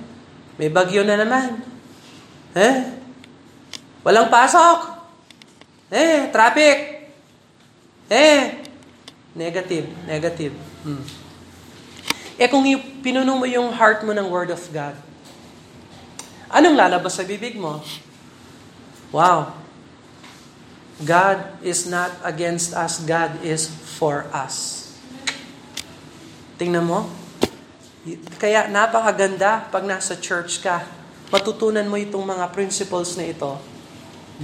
may 0.55 0.71
bagyo 0.71 1.03
na 1.03 1.19
naman. 1.19 1.59
Eh, 2.55 3.00
walang 4.05 4.29
pasok. 4.29 5.01
Eh, 5.91 6.31
traffic. 6.31 6.79
Eh, 8.11 8.63
negative, 9.35 9.87
negative. 10.07 10.55
Hmm. 10.83 11.03
Eh 12.41 12.49
kung 12.49 12.65
pinuno 13.05 13.37
mo 13.37 13.45
yung 13.45 13.69
heart 13.71 14.01
mo 14.03 14.17
ng 14.17 14.27
Word 14.33 14.49
of 14.49 14.65
God, 14.73 14.97
anong 16.49 16.77
lalabas 16.77 17.21
sa 17.21 17.23
bibig 17.23 17.55
mo? 17.61 17.85
Wow, 19.13 19.53
God 21.05 21.61
is 21.61 21.85
not 21.85 22.13
against 22.25 22.73
us, 22.73 23.01
God 23.05 23.45
is 23.45 23.69
for 23.69 24.25
us. 24.33 24.89
Tingnan 26.61 26.85
mo. 26.85 27.09
Kaya 28.41 28.69
napakaganda 28.69 29.69
pag 29.69 29.85
nasa 29.85 30.17
church 30.17 30.65
ka, 30.65 30.85
matutunan 31.29 31.85
mo 31.89 31.97
itong 32.01 32.25
mga 32.25 32.53
principles 32.53 33.17
na 33.17 33.29
ito. 33.29 33.57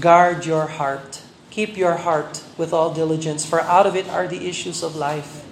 Guard 0.00 0.44
your 0.44 0.66
heart. 0.66 1.22
Keep 1.50 1.76
your 1.76 1.96
heart 1.96 2.44
with 2.58 2.72
all 2.72 2.92
diligence, 2.92 3.44
for 3.44 3.60
out 3.60 3.86
of 3.86 3.96
it 3.96 4.08
are 4.08 4.28
the 4.28 4.48
issues 4.48 4.82
of 4.82 4.94
life. 4.94 5.44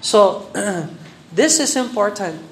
So, 0.00 0.50
this 1.32 1.60
is 1.60 1.76
important. 1.76 2.42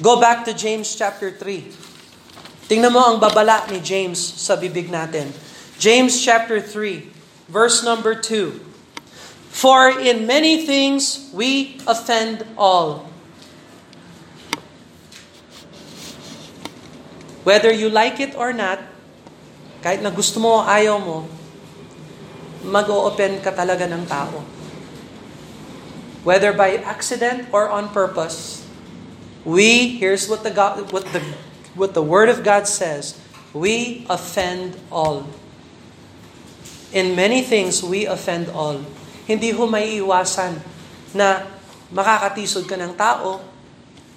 Go 0.00 0.20
back 0.20 0.44
to 0.46 0.54
James 0.54 0.94
chapter 0.94 1.30
3. 1.34 2.70
Tingnan 2.70 2.94
mo 2.94 3.02
ang 3.02 3.18
babala 3.18 3.66
ni 3.66 3.82
James 3.82 4.16
sa 4.16 4.54
bibig 4.54 4.86
natin. 4.86 5.34
James 5.82 6.14
chapter 6.22 6.62
3, 6.62 7.10
verse 7.50 7.82
number 7.82 8.14
2. 8.14 8.62
For 9.50 9.90
in 9.90 10.30
many 10.30 10.62
things 10.62 11.26
we 11.34 11.82
offend 11.90 12.46
all. 12.54 13.10
Whether 17.42 17.72
you 17.74 17.90
like 17.90 18.20
it 18.20 18.38
or 18.38 18.52
not, 18.52 18.78
kahit 19.80 20.04
na 20.04 20.12
gusto 20.12 20.40
mo 20.40 20.60
ayaw 20.64 21.00
mo, 21.00 21.24
mag-o-open 22.64 23.40
ka 23.40 23.52
talaga 23.52 23.88
ng 23.88 24.04
tao. 24.04 24.44
Whether 26.20 26.52
by 26.52 26.76
accident 26.84 27.48
or 27.48 27.72
on 27.72 27.88
purpose, 27.88 28.60
we, 29.48 29.96
here's 29.96 30.28
what 30.28 30.44
the, 30.44 30.52
God, 30.52 30.84
what 30.92 31.08
the, 31.16 31.24
what 31.72 31.96
the 31.96 32.04
Word 32.04 32.28
of 32.28 32.44
God 32.44 32.68
says, 32.68 33.16
we 33.56 34.04
offend 34.12 34.76
all. 34.92 35.24
In 36.92 37.16
many 37.16 37.40
things, 37.40 37.80
we 37.80 38.04
offend 38.04 38.52
all. 38.52 38.84
Hindi 39.24 39.56
ho 39.56 39.64
may 39.64 39.96
iwasan 39.96 40.60
na 41.16 41.48
makakatisod 41.88 42.68
ka 42.68 42.76
ng 42.76 42.92
tao 42.94 43.40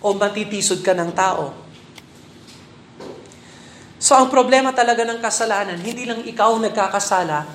o 0.03 0.07
matitisod 0.11 0.83
ka 0.83 0.91
ng 0.91 1.15
tao. 1.15 1.62
So 4.03 4.19
ang 4.19 4.27
problema 4.27 4.75
talaga 4.75 5.07
ng 5.07 5.23
kasalanan, 5.23 5.79
hindi 5.79 6.03
lang 6.03 6.27
ikaw 6.27 6.59
nagkakasala, 6.59 7.47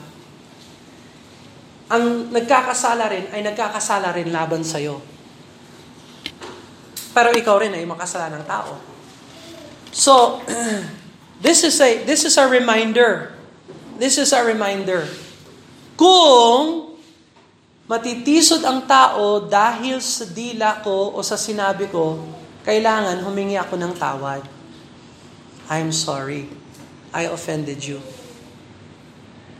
ang 1.93 2.33
nagkakasala 2.33 3.05
rin 3.13 3.29
ay 3.37 3.45
nagkakasala 3.45 4.09
rin 4.17 4.33
laban 4.33 4.65
sa'yo. 4.65 4.97
Pero 7.13 7.37
ikaw 7.37 7.61
rin 7.61 7.77
ay 7.77 7.85
makasala 7.85 8.33
ng 8.33 8.45
tao. 8.49 8.81
So, 9.93 10.41
this 11.45 11.69
is 11.69 11.77
a 11.85 12.01
this 12.09 12.25
is 12.25 12.41
a 12.41 12.49
reminder. 12.49 13.37
This 14.01 14.17
is 14.17 14.33
a 14.33 14.41
reminder. 14.41 15.05
Kung 16.01 16.97
matitisod 17.93 18.65
ang 18.65 18.89
tao 18.89 19.45
dahil 19.45 20.01
sa 20.01 20.25
dila 20.25 20.81
ko 20.81 21.13
o 21.13 21.21
sa 21.21 21.37
sinabi 21.37 21.93
ko, 21.93 22.25
kailangan 22.65 23.21
humingi 23.21 23.61
ako 23.61 23.77
ng 23.77 23.93
tawad. 24.01 24.58
I'm 25.69 25.93
sorry. 25.93 26.49
I 27.13 27.29
offended 27.29 27.85
you. 27.85 28.01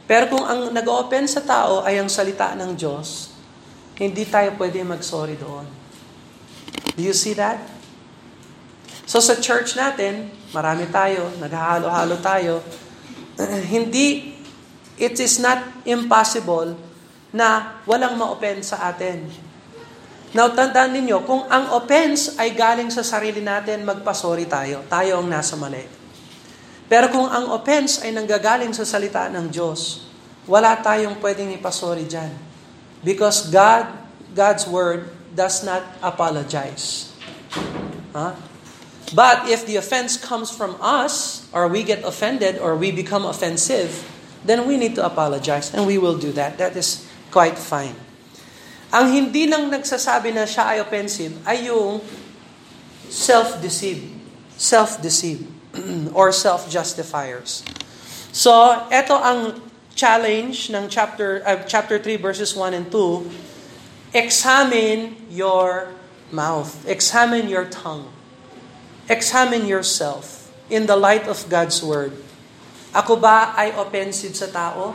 Pero 0.09 0.33
kung 0.33 0.45
ang 0.45 0.73
nag-open 0.73 1.29
sa 1.29 1.45
tao 1.45 1.85
ay 1.85 2.01
ang 2.01 2.09
salita 2.09 2.57
ng 2.57 2.73
Diyos, 2.73 3.37
hindi 4.01 4.25
tayo 4.25 4.57
pwede 4.57 4.81
mag-sorry 4.81 5.37
doon. 5.37 5.69
Do 6.97 7.05
you 7.05 7.13
see 7.13 7.37
that? 7.37 7.61
So 9.05 9.21
sa 9.21 9.37
church 9.37 9.77
natin, 9.77 10.33
marami 10.57 10.89
tayo, 10.89 11.29
naghahalo-halo 11.37 12.17
tayo, 12.25 12.65
hindi, 13.75 14.33
it 14.97 15.17
is 15.21 15.37
not 15.45 15.61
impossible 15.85 16.73
na 17.29 17.81
walang 17.85 18.17
ma-open 18.17 18.65
sa 18.65 18.89
atin. 18.89 19.29
Now, 20.33 20.53
tandaan 20.53 20.93
ninyo, 20.93 21.25
kung 21.25 21.49
ang 21.49 21.73
offense 21.73 22.37
ay 22.37 22.53
galing 22.53 22.93
sa 22.93 23.01
sarili 23.01 23.41
natin, 23.41 23.81
magpasori 23.85 24.45
tayo. 24.45 24.85
Tayo 24.85 25.25
ang 25.25 25.29
nasa 25.29 25.57
mali. 25.57 25.98
Pero 26.89 27.13
kung 27.13 27.29
ang 27.29 27.53
offense 27.53 28.01
ay 28.01 28.17
nanggagaling 28.17 28.73
sa 28.73 28.89
salita 28.89 29.29
ng 29.29 29.53
Diyos, 29.53 30.09
wala 30.49 30.73
tayong 30.81 31.21
pwedeng 31.21 31.53
ipasori 31.53 32.09
dyan. 32.09 32.33
Because 33.05 33.53
God, 33.53 33.93
God's 34.33 34.65
Word 34.65 35.13
does 35.37 35.61
not 35.61 35.85
apologize. 36.01 37.13
Huh? 38.17 38.33
But 39.13 39.49
if 39.49 39.69
the 39.69 39.77
offense 39.77 40.17
comes 40.17 40.49
from 40.49 40.77
us, 40.81 41.45
or 41.53 41.69
we 41.69 41.85
get 41.85 42.05
offended, 42.05 42.57
or 42.57 42.77
we 42.77 42.93
become 42.93 43.25
offensive, 43.29 44.05
then 44.45 44.65
we 44.65 44.77
need 44.77 44.97
to 44.97 45.05
apologize, 45.05 45.73
and 45.73 45.85
we 45.85 45.97
will 46.01 46.17
do 46.17 46.33
that. 46.33 46.57
That 46.57 46.77
is 46.77 47.05
quite 47.29 47.61
fine. 47.61 47.97
Ang 48.89 49.13
hindi 49.13 49.45
lang 49.45 49.69
nagsasabi 49.69 50.33
na 50.33 50.49
siya 50.49 50.73
ay 50.73 50.79
offensive 50.81 51.37
ay 51.45 51.69
yung 51.69 52.01
self-deceive. 53.13 54.17
Self-deceive. 54.57 55.58
or 56.19 56.33
self-justifiers. 56.33 57.65
So, 58.33 58.53
ito 58.93 59.17
ang 59.17 59.61
challenge 59.99 60.71
ng 60.71 60.87
chapter 60.87 61.43
uh, 61.43 61.67
chapter 61.67 61.99
3 61.99 62.23
verses 62.23 62.55
1 62.55 62.71
and 62.71 62.87
2. 62.87 64.15
Examine 64.15 65.19
your 65.27 65.91
mouth. 66.31 66.87
Examine 66.87 67.51
your 67.51 67.67
tongue. 67.67 68.09
Examine 69.11 69.67
yourself 69.67 70.53
in 70.71 70.87
the 70.87 70.95
light 70.95 71.27
of 71.27 71.49
God's 71.51 71.83
word. 71.83 72.15
Ako 72.95 73.19
ba 73.19 73.53
ay 73.59 73.75
offensive 73.75 74.37
sa 74.37 74.49
tao? 74.49 74.95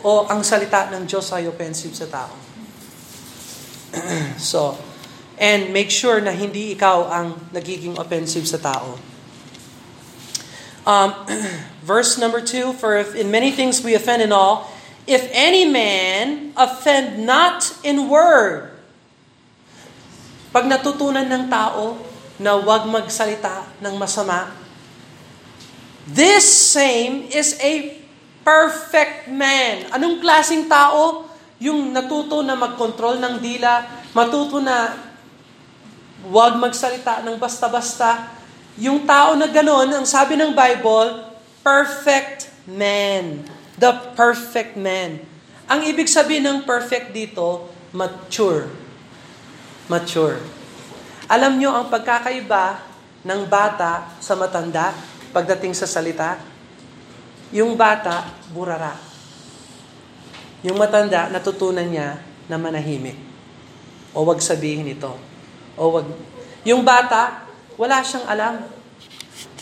O 0.00 0.26
ang 0.26 0.40
salita 0.40 0.88
ng 0.90 1.04
Diyos 1.04 1.28
ay 1.36 1.46
offensive 1.46 1.92
sa 1.92 2.08
tao? 2.08 2.34
so, 4.40 4.78
and 5.36 5.74
make 5.74 5.90
sure 5.92 6.22
na 6.22 6.32
hindi 6.32 6.72
ikaw 6.72 7.10
ang 7.10 7.28
nagiging 7.52 7.98
offensive 8.00 8.46
sa 8.48 8.58
tao. 8.58 9.09
Um, 10.86 11.12
verse 11.84 12.16
number 12.16 12.40
two, 12.40 12.72
for 12.72 12.96
if 12.96 13.14
in 13.14 13.30
many 13.30 13.52
things 13.52 13.84
we 13.84 13.94
offend 13.94 14.22
in 14.22 14.32
all, 14.32 14.72
if 15.04 15.28
any 15.32 15.68
man 15.68 16.52
offend 16.56 17.26
not 17.26 17.66
in 17.82 18.08
word. 18.08 18.70
Pag 20.50 20.66
natutunan 20.66 21.26
ng 21.30 21.44
tao 21.46 21.94
na 22.40 22.58
huwag 22.58 22.88
magsalita 22.90 23.70
ng 23.78 23.94
masama, 23.94 24.50
this 26.10 26.42
same 26.46 27.30
is 27.30 27.54
a 27.62 28.00
perfect 28.42 29.30
man. 29.30 29.86
Anong 29.94 30.18
klasing 30.18 30.66
tao? 30.66 31.28
Yung 31.60 31.92
natuto 31.92 32.40
na 32.40 32.56
magkontrol 32.56 33.20
ng 33.20 33.36
dila, 33.38 33.84
matuto 34.16 34.58
na 34.64 34.96
huwag 36.24 36.56
magsalita 36.56 37.20
ng 37.20 37.36
basta-basta, 37.36 38.39
yung 38.78 39.02
tao 39.08 39.34
na 39.34 39.50
gano'n, 39.50 39.90
ang 39.90 40.06
sabi 40.06 40.38
ng 40.38 40.54
Bible, 40.54 41.26
perfect 41.64 42.52
man. 42.68 43.42
The 43.80 43.92
perfect 44.14 44.76
man. 44.76 45.24
Ang 45.70 45.86
ibig 45.86 46.10
sabihin 46.10 46.46
ng 46.46 46.58
perfect 46.66 47.10
dito, 47.10 47.70
mature. 47.94 48.70
Mature. 49.90 50.38
Alam 51.30 51.62
nyo 51.62 51.70
ang 51.74 51.86
pagkakaiba 51.86 52.82
ng 53.22 53.42
bata 53.46 54.18
sa 54.18 54.34
matanda 54.34 54.90
pagdating 55.30 55.74
sa 55.74 55.86
salita? 55.86 56.38
Yung 57.50 57.74
bata, 57.74 58.26
burara. 58.50 58.94
Yung 60.62 60.76
matanda, 60.76 61.30
natutunan 61.30 61.86
niya 61.86 62.20
na 62.50 62.58
manahimik. 62.58 63.16
O 64.12 64.26
wag 64.26 64.42
sabihin 64.42 64.90
ito. 64.90 65.14
O 65.78 65.94
wag... 65.94 66.06
Yung 66.66 66.82
bata, 66.84 67.49
wala 67.80 68.04
siyang 68.04 68.28
alam. 68.28 68.60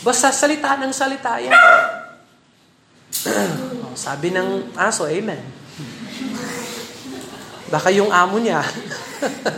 Basta 0.03 0.27
salita 0.35 0.75
ng 0.75 0.91
salita 0.91 1.39
yan. 1.39 1.55
oh, 3.87 3.95
sabi 3.95 4.35
ng 4.35 4.75
aso, 4.75 5.07
amen. 5.07 5.39
Baka 7.71 7.87
yung 7.95 8.11
amo 8.11 8.43
niya. 8.43 8.59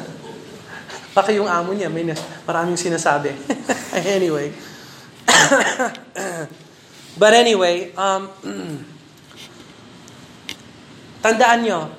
Baka 1.18 1.34
yung 1.34 1.50
amo 1.50 1.74
niya, 1.74 1.90
may 1.90 2.06
maraming 2.46 2.78
sinasabi. 2.78 3.34
anyway. 4.14 4.54
But 7.22 7.34
anyway, 7.34 7.90
um, 7.98 8.30
tandaan 11.26 11.66
nyo, 11.66 11.90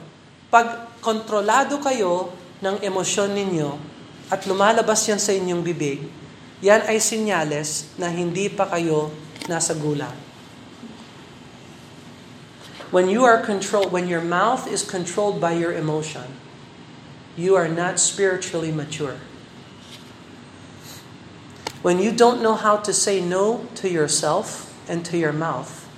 pag 0.47 0.95
kontrolado 1.03 1.83
kayo 1.83 2.31
ng 2.63 2.87
emosyon 2.87 3.35
ninyo 3.35 3.71
at 4.31 4.47
lumalabas 4.47 5.03
yan 5.11 5.19
sa 5.19 5.35
inyong 5.35 5.67
bibig, 5.67 6.22
yan 6.63 6.87
ay 6.87 7.03
sinyales 7.03 7.91
na 7.99 8.09
hindi 8.15 8.47
pa 8.47 8.71
kayo 8.71 9.11
nasa 9.51 9.75
gulang. 9.75 10.15
When 12.95 13.11
you 13.11 13.27
are 13.27 13.43
controlled, 13.43 13.91
when 13.91 14.07
your 14.07 14.23
mouth 14.23 14.71
is 14.71 14.87
controlled 14.87 15.43
by 15.43 15.59
your 15.59 15.75
emotion, 15.75 16.39
you 17.35 17.59
are 17.59 17.67
not 17.67 17.99
spiritually 17.99 18.71
mature. 18.71 19.19
When 21.83 21.99
you 21.99 22.13
don't 22.15 22.39
know 22.45 22.55
how 22.55 22.79
to 22.79 22.93
say 22.93 23.19
no 23.19 23.67
to 23.83 23.91
yourself 23.91 24.71
and 24.87 25.03
to 25.11 25.19
your 25.19 25.33
mouth, 25.33 25.89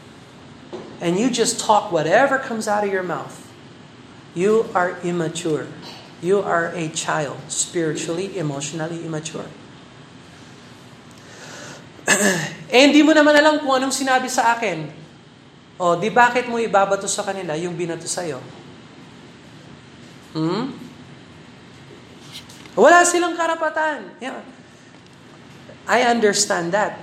and 1.03 1.19
you 1.19 1.29
just 1.29 1.61
talk 1.61 1.93
whatever 1.93 2.39
comes 2.39 2.65
out 2.65 2.87
of 2.87 2.93
your 2.95 3.03
mouth, 3.03 3.53
you 4.33 4.71
are 4.73 4.97
immature. 5.05 5.69
You 6.23 6.41
are 6.41 6.73
a 6.73 6.89
child, 6.89 7.37
spiritually, 7.53 8.39
emotionally 8.39 9.05
immature. 9.05 9.51
Eh, 12.75 12.81
hindi 12.85 13.01
mo 13.01 13.17
naman 13.17 13.33
alam 13.33 13.61
kung 13.65 13.81
anong 13.81 13.95
sinabi 13.95 14.29
sa 14.29 14.57
akin. 14.57 14.87
O, 15.81 15.99
di 15.99 16.13
bakit 16.13 16.47
mo 16.47 16.61
ibabato 16.61 17.09
sa 17.11 17.25
kanila 17.27 17.57
yung 17.59 17.75
binato 17.75 18.07
sa'yo? 18.07 18.39
Hmm? 20.37 20.71
Wala 22.75 23.07
silang 23.07 23.35
karapatan. 23.39 24.19
Yeah. 24.19 24.43
I 25.87 26.07
understand 26.07 26.75
that. 26.75 26.99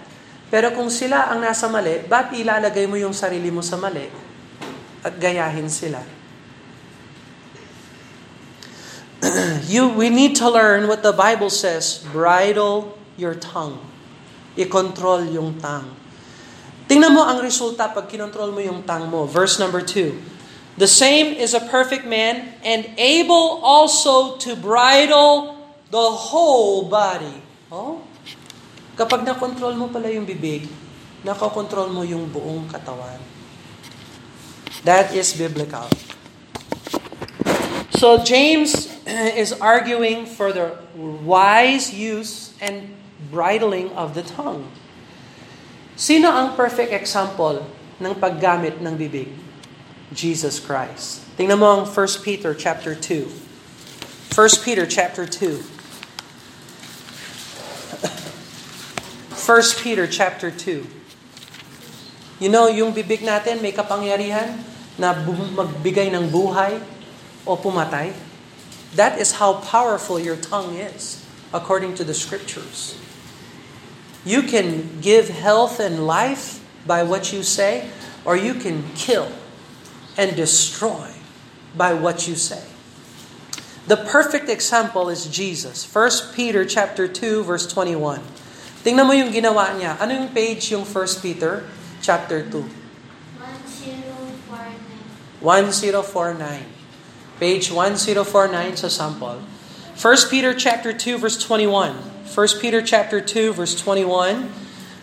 Pero 0.51 0.75
kung 0.75 0.91
sila 0.91 1.31
ang 1.31 1.39
nasa 1.39 1.71
mali, 1.71 2.03
ba't 2.03 2.35
ilalagay 2.35 2.83
mo 2.87 2.99
yung 2.99 3.15
sarili 3.15 3.47
mo 3.47 3.63
sa 3.63 3.79
mali 3.79 4.11
at 4.99 5.15
gayahin 5.15 5.71
sila? 5.71 6.03
you, 9.71 9.87
we 9.87 10.11
need 10.11 10.35
to 10.35 10.49
learn 10.51 10.91
what 10.91 11.03
the 11.03 11.15
Bible 11.15 11.47
says, 11.47 12.03
bridle 12.11 12.99
your 13.15 13.31
tongue. 13.31 13.90
I-control 14.59 15.31
yung 15.31 15.59
tongue. 15.59 16.01
Tingnan 16.91 17.15
mo 17.15 17.23
ang 17.23 17.39
resulta 17.39 17.87
pag 17.87 18.11
kinontrol 18.11 18.51
mo 18.51 18.59
yung 18.59 18.83
tongue 18.83 19.07
mo. 19.07 19.23
Verse 19.23 19.55
number 19.55 19.79
2. 19.79 20.75
The 20.75 20.87
same 20.87 21.31
is 21.35 21.55
a 21.55 21.63
perfect 21.63 22.03
man 22.03 22.55
and 22.63 22.87
able 22.99 23.63
also 23.63 24.35
to 24.43 24.55
bridle 24.59 25.55
the 25.91 26.07
whole 26.31 26.87
body. 26.87 27.43
Oh? 27.71 28.03
Kapag 28.95 29.23
nakontrol 29.23 29.75
mo 29.75 29.87
pala 29.87 30.11
yung 30.11 30.27
bibig, 30.27 30.67
nakokontrol 31.23 31.91
mo 31.91 32.03
yung 32.03 32.27
buong 32.27 32.67
katawan. 32.67 33.19
That 34.83 35.15
is 35.15 35.31
biblical. 35.35 35.87
So 37.95 38.19
James 38.23 38.89
is 39.37 39.53
arguing 39.53 40.25
for 40.25 40.51
the 40.51 40.75
wise 40.97 41.93
use 41.93 42.55
and 42.57 42.89
bridling 43.31 43.89
of 43.95 44.13
the 44.13 44.21
tongue. 44.21 44.67
Sino 45.95 46.29
ang 46.29 46.59
perfect 46.59 46.91
example 46.91 47.63
ng 48.03 48.13
paggamit 48.19 48.83
ng 48.83 48.93
bibig? 48.99 49.31
Jesus 50.11 50.59
Christ. 50.59 51.23
Tingnan 51.39 51.63
mo 51.63 51.71
ang 51.71 51.83
1 51.87 51.95
Peter 52.21 52.51
chapter 52.51 52.91
2. 52.91 53.31
1 54.35 54.63
Peter 54.67 54.83
chapter 54.83 55.23
2. 55.23 55.63
1 59.39 59.79
Peter 59.83 60.05
chapter 60.05 60.51
2. 60.51 60.83
You 62.41 62.49
know, 62.49 62.67
yung 62.67 62.91
bibig 62.91 63.23
natin 63.23 63.63
may 63.63 63.71
kapangyarihan 63.71 64.59
na 64.99 65.15
magbigay 65.55 66.11
ng 66.11 66.27
buhay 66.27 66.81
o 67.47 67.55
pumatay. 67.55 68.11
That 68.97 69.15
is 69.17 69.39
how 69.39 69.63
powerful 69.63 70.19
your 70.19 70.35
tongue 70.35 70.75
is, 70.75 71.23
according 71.55 71.95
to 71.95 72.03
the 72.03 72.13
scriptures. 72.13 73.00
You 74.25 74.43
can 74.43 75.01
give 75.01 75.29
health 75.29 75.79
and 75.79 76.05
life 76.05 76.61
by 76.85 77.03
what 77.03 77.33
you 77.33 77.41
say, 77.41 77.89
or 78.25 78.37
you 78.37 78.53
can 78.53 78.83
kill 78.93 79.31
and 80.17 80.35
destroy 80.35 81.09
by 81.75 81.93
what 81.93 82.27
you 82.27 82.35
say. 82.35 82.61
The 83.87 83.97
perfect 83.97 84.49
example 84.49 85.09
is 85.09 85.25
Jesus. 85.25 85.89
1 85.89 86.37
Peter 86.37 86.65
chapter 86.65 87.07
2 87.07 87.43
verse 87.43 87.65
21. 87.65 88.21
Tingnan 88.85 89.09
mo 89.09 89.13
yung 89.13 89.33
ginawa 89.33 89.73
niya. 89.73 89.97
Ano 89.97 90.13
yung 90.13 90.29
page 90.29 90.69
yung 90.69 90.85
1 90.85 91.21
Peter 91.21 91.65
chapter 92.01 92.45
2? 92.45 92.61
1049. 93.41 95.41
1049. 95.41 96.65
Page 97.41 97.73
1049 97.73 98.77
sa 98.77 98.89
sample. 98.89 99.41
1 99.97 100.29
Peter 100.29 100.53
chapter 100.53 100.93
2 100.93 101.17
verse 101.17 101.41
21. 101.41 102.10
1 102.31 102.63
Peter 102.63 102.81
chapter 102.81 103.19
2 103.19 103.53
verse 103.53 103.75
21. 103.75 104.47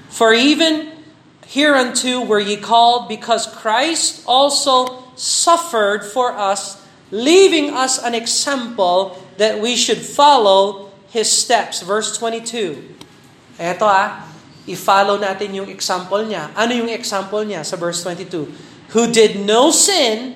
For 0.08 0.32
even 0.32 0.96
hereunto 1.44 2.24
were 2.24 2.40
ye 2.40 2.56
called 2.56 3.08
because 3.08 3.44
Christ 3.46 4.24
also 4.26 5.04
suffered 5.12 6.04
for 6.04 6.32
us, 6.32 6.80
leaving 7.10 7.70
us 7.70 8.00
an 8.00 8.14
example 8.14 9.20
that 9.36 9.60
we 9.60 9.76
should 9.76 9.98
follow 9.98 10.90
his 11.08 11.28
steps. 11.30 11.82
Verse 11.82 12.16
22. 12.16 12.96
Eto 13.58 13.84
ah, 13.84 14.24
i-follow 14.68 15.20
natin 15.20 15.52
yung 15.52 15.68
example 15.68 16.24
niya. 16.24 16.48
Ano 16.56 16.72
yung 16.72 16.88
example 16.88 17.44
niya 17.44 17.64
sa 17.64 17.76
verse 17.76 18.00
22? 18.04 18.92
Who 18.96 19.12
did 19.12 19.44
no 19.44 19.68
sin, 19.68 20.32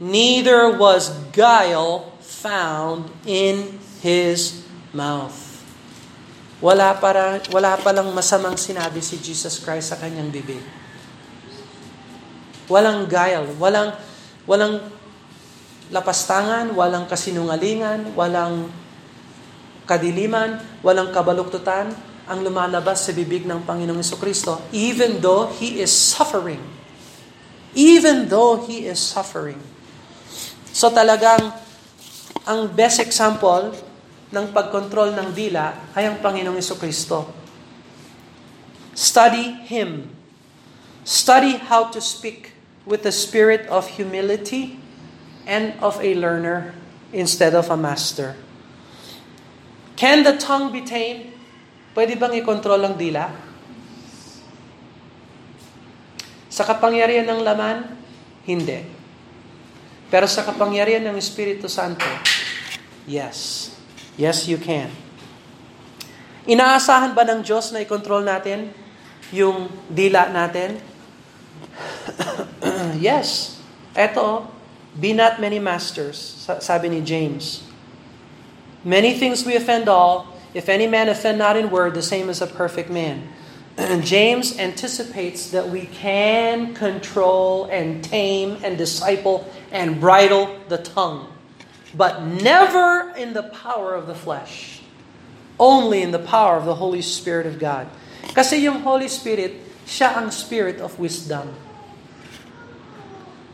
neither 0.00 0.72
was 0.76 1.12
guile 1.32 2.12
found 2.20 3.08
in 3.24 3.80
his 4.04 4.64
mouth. 4.92 5.43
Wala 6.64 6.96
para 6.96 7.44
wala 7.52 7.76
pa 7.76 7.92
lang 7.92 8.08
masamang 8.16 8.56
sinabi 8.56 9.04
si 9.04 9.20
Jesus 9.20 9.60
Christ 9.60 9.92
sa 9.92 10.00
kanyang 10.00 10.32
bibig. 10.32 10.64
Walang 12.72 13.04
guile, 13.04 13.52
walang 13.60 13.92
walang 14.48 14.80
lapastangan, 15.92 16.72
walang 16.72 17.04
kasinungalingan, 17.04 18.16
walang 18.16 18.72
kadiliman, 19.84 20.56
walang 20.80 21.12
kabaluktutan, 21.12 21.92
ang 22.24 22.40
lumalabas 22.40 23.04
sa 23.04 23.12
bibig 23.12 23.44
ng 23.44 23.68
Panginoong 23.68 24.00
Kristo 24.16 24.64
even 24.72 25.20
though 25.20 25.52
He 25.60 25.84
is 25.84 25.92
suffering. 25.92 26.60
Even 27.76 28.32
though 28.32 28.64
He 28.64 28.88
is 28.88 28.96
suffering. 28.96 29.60
So 30.72 30.88
talagang 30.88 31.52
ang 32.48 32.60
best 32.72 33.04
example 33.04 33.76
ng 34.34 34.50
pagkontrol 34.50 35.14
ng 35.14 35.30
dila 35.30 35.94
ay 35.94 36.10
ang 36.10 36.18
Panginoong 36.18 36.58
Kristo. 36.74 37.30
Study 38.90 39.62
Him. 39.70 40.10
Study 41.06 41.62
how 41.70 41.86
to 41.94 42.02
speak 42.02 42.54
with 42.82 43.06
the 43.06 43.14
spirit 43.14 43.70
of 43.70 43.94
humility 43.94 44.82
and 45.46 45.78
of 45.78 46.00
a 46.02 46.16
learner 46.18 46.74
instead 47.14 47.54
of 47.54 47.70
a 47.70 47.78
master. 47.78 48.34
Can 49.94 50.26
the 50.26 50.34
tongue 50.34 50.74
be 50.74 50.82
tamed? 50.82 51.30
Pwede 51.94 52.18
bang 52.18 52.34
i-control 52.42 52.82
ang 52.82 52.98
dila? 52.98 53.30
Sa 56.50 56.66
kapangyarihan 56.66 57.26
ng 57.26 57.40
laman, 57.42 57.86
hindi. 58.46 58.82
Pero 60.10 60.26
sa 60.30 60.46
kapangyarihan 60.46 61.02
ng 61.10 61.18
Espiritu 61.18 61.66
Santo, 61.66 62.06
yes. 63.06 63.73
Yes, 64.16 64.46
you 64.46 64.58
can. 64.58 64.90
Inaasahan 66.44 67.16
ba 67.16 67.24
ng 67.24 67.40
Diyos 67.42 67.72
na 67.72 67.80
i-control 67.82 68.22
natin 68.22 68.70
yung 69.32 69.72
dila 69.88 70.28
natin? 70.30 70.78
yes. 73.00 73.58
Eto, 73.96 74.46
be 74.94 75.16
not 75.16 75.40
many 75.40 75.58
masters, 75.58 76.46
sabi 76.60 76.92
ni 76.92 77.00
James. 77.00 77.64
Many 78.84 79.16
things 79.16 79.42
we 79.42 79.56
offend 79.56 79.88
all, 79.88 80.34
If 80.54 80.68
any 80.68 80.86
man 80.86 81.08
offend 81.08 81.38
not 81.38 81.56
in 81.56 81.68
word, 81.70 81.94
the 81.94 82.02
same 82.02 82.30
as 82.30 82.40
a 82.40 82.46
perfect 82.46 82.88
man. 82.88 83.28
James 84.02 84.56
anticipates 84.56 85.50
that 85.50 85.68
we 85.68 85.86
can 85.86 86.74
control 86.74 87.66
and 87.66 88.04
tame 88.04 88.58
and 88.62 88.78
disciple 88.78 89.50
and 89.72 90.00
bridle 90.00 90.60
the 90.68 90.78
tongue, 90.78 91.26
but 91.94 92.22
never 92.22 93.14
in 93.14 93.32
the 93.32 93.42
power 93.42 93.94
of 93.94 94.06
the 94.10 94.14
flesh. 94.14 94.82
Only 95.58 96.02
in 96.02 96.10
the 96.10 96.18
power 96.18 96.58
of 96.58 96.66
the 96.66 96.74
Holy 96.74 97.02
Spirit 97.02 97.46
of 97.46 97.62
God. 97.62 97.86
Kasi 98.34 98.66
yung 98.66 98.82
Holy 98.82 99.06
Spirit, 99.06 99.62
siya 99.86 100.18
ang 100.18 100.34
spirit 100.34 100.82
of 100.82 100.98
wisdom. 100.98 101.54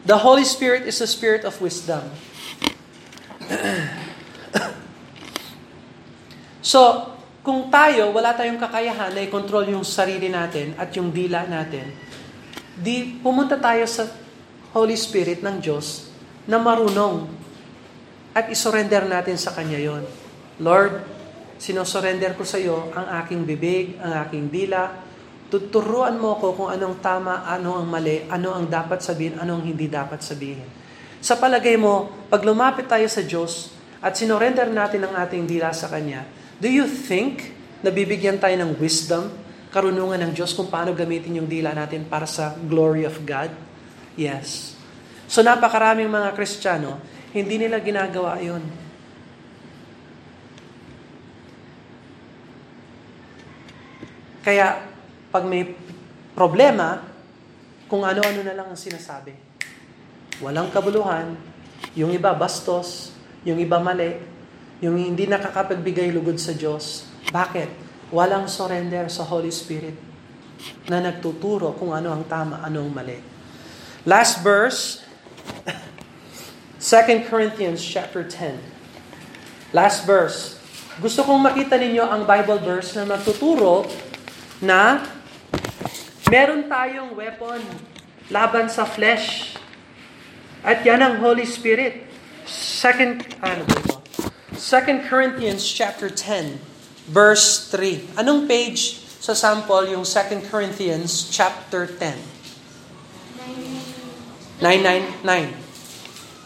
The 0.08 0.24
Holy 0.24 0.48
Spirit 0.48 0.88
is 0.88 1.04
a 1.04 1.06
spirit 1.06 1.44
of 1.44 1.60
wisdom. 1.60 2.08
So, 6.60 7.08
kung 7.40 7.72
tayo, 7.72 8.12
wala 8.12 8.36
tayong 8.36 8.60
kakayahan 8.60 9.16
na 9.16 9.24
i-control 9.24 9.74
yung 9.74 9.82
sarili 9.82 10.28
natin 10.28 10.76
at 10.76 10.92
yung 10.92 11.08
dila 11.08 11.48
natin, 11.48 11.88
di 12.76 13.16
pumunta 13.18 13.56
tayo 13.56 13.82
sa 13.88 14.06
Holy 14.70 14.94
Spirit 14.94 15.40
ng 15.40 15.56
Diyos 15.58 16.12
na 16.46 16.60
marunong 16.60 17.26
at 18.34 18.46
isurrender 18.50 19.06
natin 19.06 19.34
sa 19.34 19.50
Kanya 19.54 19.78
yon. 19.78 20.06
Lord, 20.62 21.02
sinosurrender 21.58 22.38
ko 22.38 22.46
sa 22.46 22.56
iyo 22.56 22.92
ang 22.94 23.06
aking 23.24 23.42
bibig, 23.42 23.98
ang 23.98 24.24
aking 24.26 24.48
dila. 24.48 24.90
Tuturuan 25.50 26.14
mo 26.14 26.38
ko 26.38 26.54
kung 26.54 26.70
anong 26.70 27.02
tama, 27.02 27.42
ano 27.42 27.82
ang 27.82 27.86
mali, 27.90 28.22
ano 28.30 28.54
ang 28.54 28.70
dapat 28.70 29.02
sabihin, 29.02 29.36
ano 29.42 29.58
ang 29.58 29.64
hindi 29.66 29.90
dapat 29.90 30.22
sabihin. 30.22 30.66
Sa 31.20 31.36
palagay 31.36 31.74
mo, 31.74 32.26
pag 32.30 32.46
lumapit 32.46 32.86
tayo 32.86 33.04
sa 33.10 33.20
Diyos 33.20 33.74
at 34.00 34.16
sinorender 34.16 34.70
natin 34.70 35.04
ang 35.04 35.14
ating 35.20 35.44
dila 35.44 35.74
sa 35.74 35.90
Kanya, 35.90 36.24
Do 36.60 36.68
you 36.68 36.84
think 36.84 37.56
na 37.80 37.88
bibigyan 37.88 38.36
tayo 38.36 38.52
ng 38.60 38.76
wisdom, 38.76 39.32
karunungan 39.72 40.20
ng 40.28 40.32
Diyos 40.36 40.52
kung 40.52 40.68
paano 40.68 40.92
gamitin 40.92 41.40
yung 41.40 41.48
dila 41.48 41.72
natin 41.72 42.04
para 42.04 42.28
sa 42.28 42.52
glory 42.52 43.08
of 43.08 43.16
God? 43.24 43.48
Yes. 44.12 44.76
So 45.24 45.40
napakaraming 45.40 46.12
mga 46.12 46.36
Kristiyano, 46.36 47.00
hindi 47.30 47.62
nila 47.62 47.78
ginagawa 47.78 48.42
yun. 48.42 48.62
Kaya, 54.40 54.82
pag 55.30 55.44
may 55.46 55.76
problema, 56.34 57.06
kung 57.90 58.06
ano-ano 58.06 58.40
na 58.46 58.54
lang 58.54 58.70
ang 58.70 58.78
sinasabi. 58.78 59.34
Walang 60.38 60.70
kabuluhan, 60.70 61.34
yung 61.98 62.14
iba 62.14 62.30
bastos, 62.32 63.12
yung 63.42 63.58
iba 63.58 63.82
mali, 63.82 64.14
yung 64.78 64.96
hindi 64.96 65.26
nakakapagbigay 65.26 66.14
lugod 66.14 66.38
sa 66.38 66.54
Diyos. 66.54 67.04
Bakit? 67.34 67.90
Walang 68.14 68.46
surrender 68.46 69.10
sa 69.10 69.26
Holy 69.26 69.50
Spirit 69.50 69.94
na 70.86 71.02
nagtuturo 71.02 71.74
kung 71.76 71.92
ano 71.92 72.14
ang 72.14 72.24
tama, 72.30 72.62
ano 72.62 72.82
ang 72.86 72.90
mali. 72.94 73.18
Last 74.06 74.40
verse, 74.40 75.04
2 76.80 77.28
Corinthians 77.28 77.84
chapter 77.84 78.24
10. 78.24 78.56
Last 79.76 80.08
verse. 80.08 80.56
Gusto 80.96 81.28
kong 81.28 81.44
makita 81.44 81.76
ninyo 81.76 82.00
ang 82.00 82.24
Bible 82.24 82.56
verse 82.56 82.96
na 82.96 83.04
magtuturo 83.04 83.84
na 84.64 85.04
meron 86.32 86.64
tayong 86.72 87.12
weapon 87.12 87.60
laban 88.32 88.72
sa 88.72 88.88
flesh. 88.88 89.52
At 90.64 90.80
yan 90.80 91.04
ang 91.04 91.20
Holy 91.20 91.44
Spirit. 91.44 92.08
Second, 92.48 93.28
ano 93.44 93.68
ba 93.68 93.76
ito? 93.76 94.00
2 94.56 95.04
Corinthians 95.04 95.60
chapter 95.60 96.08
10, 96.08 96.64
verse 97.12 97.68
3. 97.68 98.16
Anong 98.16 98.48
page 98.48 99.04
sa 99.20 99.36
sample 99.36 99.92
yung 99.92 100.08
2 100.08 100.48
Corinthians 100.48 101.28
chapter 101.28 101.84
10? 101.84 102.16
999. 104.64 105.59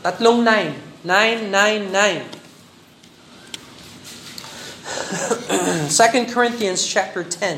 Tatlong 0.04 0.44
9. 0.44 1.00
999. 1.00 2.28
2 5.88 6.28
Corinthians 6.28 6.84
chapter 6.84 7.24
10. 7.24 7.56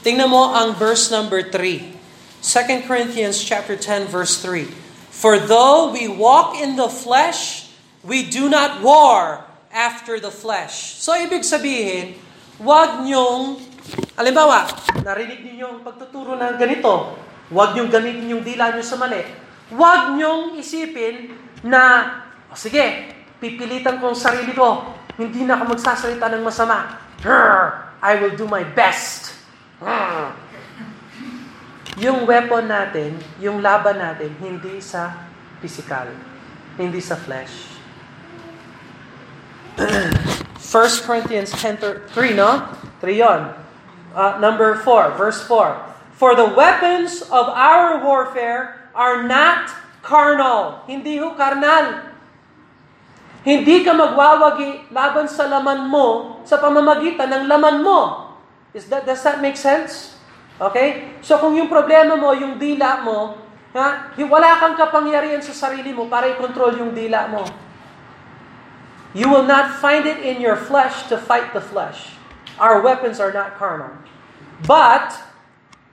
Tingnan 0.00 0.32
mo 0.32 0.48
ang 0.56 0.72
verse 0.72 1.12
number 1.12 1.44
3. 1.44 1.92
2 2.40 2.88
Corinthians 2.88 3.36
chapter 3.36 3.76
10 3.76 4.08
verse 4.08 4.40
3. 4.40 4.64
For 5.12 5.36
though 5.36 5.92
we 5.92 6.08
walk 6.08 6.56
in 6.56 6.80
the 6.80 6.88
flesh, 6.88 7.68
we 8.00 8.24
do 8.24 8.48
not 8.48 8.80
war 8.80 9.44
after 9.68 10.16
the 10.16 10.32
flesh. 10.32 10.96
So 11.04 11.12
ibig 11.12 11.44
sabihin, 11.44 12.16
wag 12.64 13.04
niyong, 13.04 13.60
alimbawa, 14.16 14.72
narinig 15.04 15.44
niyo 15.44 15.68
yung 15.68 15.84
pagtuturo 15.84 16.32
ng 16.40 16.56
ganito, 16.56 17.12
wag 17.52 17.76
niyong 17.76 17.92
gamitin 17.92 18.32
yung 18.32 18.40
dila 18.40 18.72
niyo 18.72 18.80
sa 18.80 18.96
mali. 18.96 19.20
Wag 19.76 20.16
niyong 20.16 20.56
isipin 20.56 21.43
na, 21.64 21.80
oh, 22.52 22.58
sige, 22.60 23.16
pipilitan 23.40 23.96
ko 23.98 24.12
ang 24.12 24.18
sarili 24.18 24.52
ko. 24.52 24.92
Hindi 25.16 25.48
na 25.48 25.56
ako 25.56 25.72
magsasalita 25.72 26.28
ng 26.28 26.44
masama. 26.44 27.00
I 28.04 28.12
will 28.20 28.36
do 28.36 28.44
my 28.44 28.62
best. 28.76 29.32
Yung 31.96 32.28
weapon 32.28 32.68
natin, 32.68 33.16
yung 33.40 33.64
laban 33.64 33.96
natin, 33.96 34.34
hindi 34.42 34.82
sa 34.82 35.30
physical, 35.62 36.10
hindi 36.76 37.00
sa 37.00 37.16
flesh. 37.16 37.72
1 40.74 41.06
Corinthians 41.06 41.54
10, 41.54 42.10
3, 42.10 42.34
no? 42.34 42.66
3 42.98 43.14
yon. 43.14 43.40
Uh, 44.14 44.38
number 44.42 44.82
4, 44.82 45.14
verse 45.14 45.46
4. 45.46 45.78
For 46.18 46.34
the 46.34 46.46
weapons 46.46 47.22
of 47.30 47.46
our 47.50 48.02
warfare 48.02 48.90
are 48.94 49.22
not 49.22 49.70
carnal. 50.04 50.84
Hindi 50.84 51.16
ho 51.18 51.32
carnal. 51.32 52.12
Hindi 53.44 53.84
ka 53.84 53.92
magwawagi 53.92 54.88
laban 54.92 55.28
sa 55.28 55.48
laman 55.48 55.88
mo 55.88 56.40
sa 56.48 56.60
pamamagitan 56.60 57.28
ng 57.28 57.44
laman 57.48 57.84
mo. 57.84 58.32
Is 58.72 58.88
that, 58.88 59.04
does 59.04 59.20
that 59.24 59.40
make 59.40 59.56
sense? 59.56 60.16
Okay? 60.60 61.16
So 61.20 61.40
kung 61.40 61.56
yung 61.56 61.68
problema 61.68 62.16
mo, 62.16 62.32
yung 62.32 62.56
dila 62.56 63.04
mo, 63.04 63.36
ha, 63.76 64.12
wala 64.16 64.50
kang 64.60 64.76
kapangyarihan 64.80 65.44
sa 65.44 65.52
sarili 65.52 65.92
mo 65.92 66.08
para 66.08 66.28
i-control 66.32 66.78
yung 66.80 66.92
dila 66.96 67.28
mo. 67.28 67.44
You 69.14 69.30
will 69.30 69.46
not 69.46 69.78
find 69.78 70.08
it 70.08 70.18
in 70.24 70.42
your 70.42 70.58
flesh 70.58 71.06
to 71.12 71.20
fight 71.20 71.54
the 71.54 71.62
flesh. 71.62 72.16
Our 72.58 72.82
weapons 72.82 73.22
are 73.22 73.30
not 73.30 73.60
carnal. 73.60 73.94
But, 74.66 75.14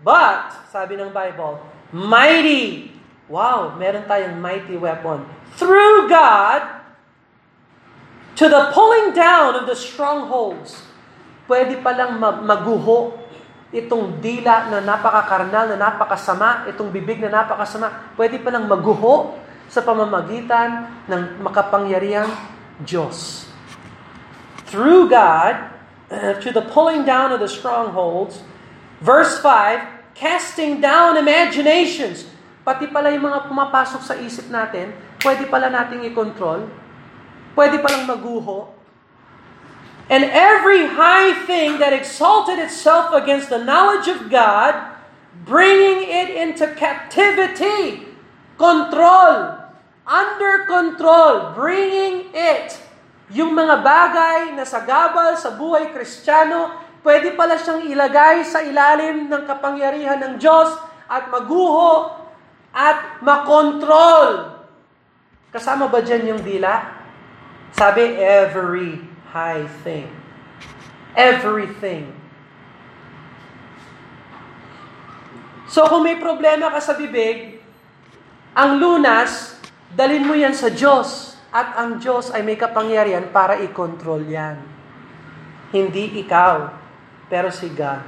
but, 0.02 0.54
sabi 0.70 0.98
ng 0.98 1.14
Bible, 1.14 1.62
mighty. 1.94 2.91
Wow, 3.32 3.80
meron 3.80 4.04
tayong 4.12 4.44
mighty 4.44 4.76
weapon. 4.76 5.24
Through 5.56 6.12
God, 6.12 6.84
to 8.36 8.46
the 8.52 8.76
pulling 8.76 9.16
down 9.16 9.56
of 9.56 9.72
the 9.72 9.78
strongholds. 9.78 10.84
Pwede 11.48 11.80
palang 11.80 12.20
maguho 12.20 13.16
itong 13.72 14.20
dila 14.20 14.68
na 14.68 14.80
napakakarnal, 14.84 15.76
na 15.76 15.78
napakasama, 15.80 16.68
itong 16.68 16.92
bibig 16.92 17.24
na 17.24 17.32
napakasama, 17.32 18.16
pwede 18.20 18.40
pa 18.40 18.52
lang 18.52 18.68
maguho 18.68 19.40
sa 19.72 19.80
pamamagitan 19.80 20.92
ng 21.08 21.40
makapangyarihang 21.40 22.32
Diyos. 22.84 23.48
Through 24.68 25.08
God, 25.08 25.72
to 26.44 26.50
the 26.52 26.68
pulling 26.72 27.08
down 27.08 27.32
of 27.32 27.40
the 27.40 27.52
strongholds, 27.52 28.44
verse 29.00 29.40
5, 29.40 30.16
casting 30.16 30.84
down 30.84 31.16
imaginations, 31.16 32.31
pati 32.62 32.90
pala 32.90 33.10
yung 33.14 33.28
mga 33.28 33.50
pumapasok 33.50 34.02
sa 34.02 34.16
isip 34.18 34.50
natin, 34.54 34.94
pwede 35.22 35.50
pala 35.50 35.70
nating 35.70 36.06
i-control, 36.10 36.70
pwede 37.58 37.82
palang 37.82 38.06
maguho, 38.06 38.82
And 40.12 40.28
every 40.28 40.92
high 40.92 41.32
thing 41.48 41.80
that 41.80 41.96
exalted 41.96 42.60
itself 42.60 43.16
against 43.16 43.48
the 43.48 43.64
knowledge 43.64 44.12
of 44.12 44.28
God, 44.28 44.76
bringing 45.48 46.04
it 46.04 46.36
into 46.36 46.68
captivity, 46.76 48.12
control, 48.60 49.56
under 50.04 50.68
control, 50.68 51.56
bringing 51.56 52.28
it. 52.36 52.76
Yung 53.32 53.56
mga 53.56 53.80
bagay 53.80 54.52
na 54.52 54.68
sagabal 54.68 55.40
sa 55.40 55.56
buhay 55.56 55.96
kristyano, 55.96 56.76
pwede 57.08 57.32
pala 57.40 57.56
siyang 57.56 57.88
ilagay 57.88 58.44
sa 58.44 58.60
ilalim 58.60 59.32
ng 59.32 59.44
kapangyarihan 59.48 60.20
ng 60.20 60.34
Diyos 60.36 60.76
at 61.08 61.32
maguho 61.32 62.21
at 62.72 63.20
makontrol. 63.20 64.60
Kasama 65.52 65.92
ba 65.92 66.00
dyan 66.00 66.36
yung 66.36 66.42
dila? 66.42 66.88
Sabi, 67.76 68.16
every 68.20 69.00
high 69.32 69.68
thing. 69.84 70.08
Everything. 71.16 72.12
So 75.72 75.88
kung 75.88 76.04
may 76.04 76.20
problema 76.20 76.68
ka 76.72 76.84
sa 76.84 76.96
bibig, 76.96 77.64
ang 78.52 78.80
lunas, 78.80 79.56
dalin 79.96 80.28
mo 80.28 80.36
yan 80.36 80.52
sa 80.52 80.68
Diyos. 80.68 81.40
At 81.52 81.76
ang 81.76 82.00
Diyos 82.00 82.32
ay 82.32 82.44
may 82.48 82.56
kapangyarihan 82.56 83.28
para 83.32 83.60
i-control 83.60 84.24
yan. 84.24 84.56
Hindi 85.72 86.20
ikaw, 86.24 86.72
pero 87.28 87.52
si 87.52 87.68
God. 87.72 88.04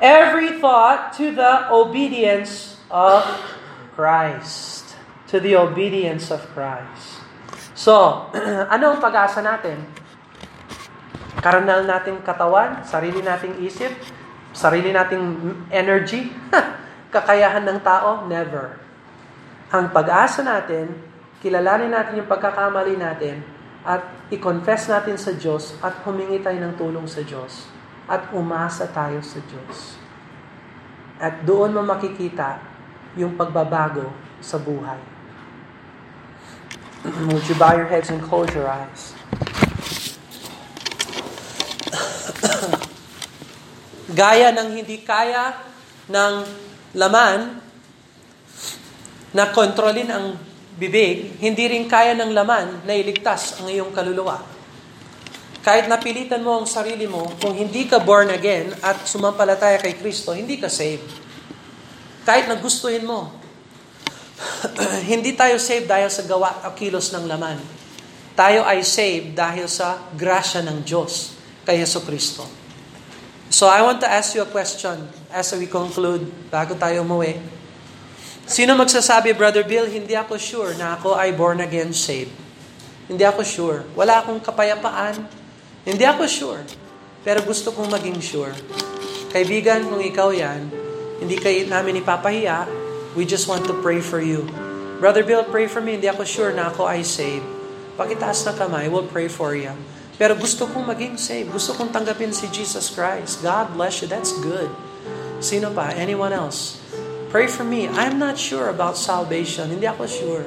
Every 0.00 0.60
thought 0.60 1.16
to 1.16 1.32
the 1.32 1.72
obedience 1.72 2.80
of 2.92 3.24
Christ. 3.94 4.96
To 5.32 5.40
the 5.40 5.56
obedience 5.56 6.28
of 6.28 6.44
Christ. 6.52 7.24
So, 7.72 8.28
ano 8.74 8.96
ang 8.96 9.00
pag-asa 9.00 9.40
natin? 9.40 9.80
Karnal 11.40 11.88
nating 11.88 12.20
katawan, 12.22 12.84
sarili 12.86 13.24
nating 13.24 13.58
isip, 13.64 13.90
sarili 14.52 14.92
nating 14.92 15.24
energy, 15.72 16.30
kakayahan 17.14 17.64
ng 17.66 17.80
tao, 17.82 18.28
never. 18.28 18.78
Ang 19.72 19.90
pag-asa 19.90 20.44
natin, 20.44 20.92
kilalanin 21.40 21.90
natin 21.90 22.22
yung 22.22 22.30
pagkakamali 22.30 22.94
natin, 22.94 23.42
at 23.82 24.30
i-confess 24.30 24.86
natin 24.86 25.18
sa 25.18 25.34
Diyos 25.34 25.74
at 25.82 26.06
humingi 26.06 26.38
tayo 26.38 26.58
ng 26.62 26.74
tulong 26.78 27.06
sa 27.10 27.26
Diyos 27.26 27.66
at 28.06 28.30
umasa 28.30 28.86
tayo 28.86 29.18
sa 29.22 29.42
Diyos. 29.42 29.98
At 31.18 31.42
doon 31.42 31.74
mo 31.74 31.82
makikita 31.82 32.62
yung 33.16 33.36
pagbabago 33.36 34.08
sa 34.40 34.56
buhay. 34.56 35.00
Would 37.32 37.46
you 37.48 37.56
bow 37.58 37.74
your 37.76 37.90
heads 37.90 38.08
and 38.08 38.22
close 38.22 38.48
your 38.54 38.70
eyes? 38.70 39.12
Gaya 44.20 44.52
ng 44.54 44.68
hindi 44.76 45.02
kaya 45.02 45.56
ng 46.08 46.34
laman 46.96 47.60
na 49.32 49.48
kontrolin 49.48 50.12
ang 50.12 50.36
bibig, 50.76 51.40
hindi 51.40 51.64
rin 51.68 51.88
kaya 51.88 52.12
ng 52.16 52.32
laman 52.36 52.84
na 52.84 52.92
iligtas 52.92 53.60
ang 53.60 53.68
iyong 53.68 53.92
kaluluwa. 53.92 54.40
Kahit 55.62 55.86
napilitan 55.86 56.42
mo 56.42 56.58
ang 56.58 56.66
sarili 56.66 57.06
mo, 57.06 57.30
kung 57.38 57.54
hindi 57.54 57.86
ka 57.86 58.02
born 58.02 58.34
again 58.34 58.74
at 58.82 59.06
sumampalataya 59.06 59.78
kay 59.78 59.94
Kristo, 59.94 60.34
hindi 60.34 60.58
ka 60.58 60.66
saved. 60.66 61.21
Kahit 62.22 62.46
nagustuhin 62.46 63.02
mo. 63.02 63.30
hindi 65.10 65.34
tayo 65.38 65.58
saved 65.58 65.86
dahil 65.86 66.10
sa 66.10 66.22
gawa 66.26 66.66
o 66.66 66.74
kilos 66.74 67.14
ng 67.14 67.26
laman. 67.26 67.58
Tayo 68.32 68.64
ay 68.64 68.82
saved 68.82 69.36
dahil 69.36 69.68
sa 69.68 70.00
grasya 70.16 70.64
ng 70.64 70.82
Diyos 70.82 71.36
kay 71.62 71.78
Yeso 71.82 72.02
Kristo. 72.02 72.46
So 73.52 73.68
I 73.68 73.84
want 73.84 74.00
to 74.00 74.08
ask 74.08 74.32
you 74.32 74.42
a 74.42 74.48
question 74.48 75.06
as 75.28 75.52
we 75.52 75.68
conclude 75.68 76.24
bago 76.48 76.72
tayo 76.74 77.04
umuwi. 77.04 77.36
Sino 78.48 78.74
magsasabi, 78.74 79.36
Brother 79.36 79.62
Bill, 79.62 79.86
hindi 79.86 80.16
ako 80.18 80.34
sure 80.40 80.72
na 80.74 80.98
ako 80.98 81.14
ay 81.14 81.30
born 81.36 81.62
again 81.62 81.94
saved? 81.94 82.32
Hindi 83.06 83.22
ako 83.22 83.42
sure. 83.44 83.78
Wala 83.94 84.24
akong 84.24 84.40
kapayapaan. 84.40 85.28
Hindi 85.84 86.04
ako 86.08 86.24
sure. 86.26 86.62
Pero 87.22 87.44
gusto 87.44 87.70
kong 87.70 87.92
maging 87.92 88.18
sure. 88.18 88.54
Kaibigan, 89.30 89.86
kung 89.86 90.02
ikaw 90.02 90.32
yan, 90.34 90.81
hindi 91.22 91.38
kayo 91.38 91.70
namin 91.70 92.02
ipapahiya, 92.02 92.66
we 93.14 93.22
just 93.22 93.46
want 93.46 93.62
to 93.70 93.74
pray 93.78 94.02
for 94.02 94.18
you. 94.18 94.42
Brother 94.98 95.22
Bill, 95.22 95.46
pray 95.46 95.70
for 95.70 95.78
me. 95.78 95.94
Hindi 95.98 96.10
ako 96.10 96.26
sure 96.26 96.50
na 96.50 96.74
ako 96.74 96.90
ay 96.90 97.06
saved. 97.06 97.46
Pakitaas 97.94 98.42
na 98.42 98.58
kamay, 98.58 98.90
we'll 98.90 99.06
pray 99.06 99.30
for 99.30 99.54
you. 99.54 99.70
Pero 100.18 100.34
gusto 100.34 100.66
kong 100.66 100.82
maging 100.82 101.14
saved. 101.18 101.54
Gusto 101.54 101.78
kong 101.78 101.94
tanggapin 101.94 102.34
si 102.34 102.50
Jesus 102.50 102.90
Christ. 102.90 103.38
God 103.42 103.74
bless 103.78 104.02
you. 104.02 104.10
That's 104.10 104.34
good. 104.42 104.70
Sino 105.38 105.70
pa? 105.70 105.94
Anyone 105.94 106.34
else? 106.34 106.82
Pray 107.30 107.46
for 107.46 107.62
me. 107.62 107.86
I'm 107.86 108.18
not 108.18 108.34
sure 108.34 108.70
about 108.70 108.98
salvation. 108.98 109.70
Hindi 109.70 109.86
ako 109.86 110.06
sure. 110.06 110.46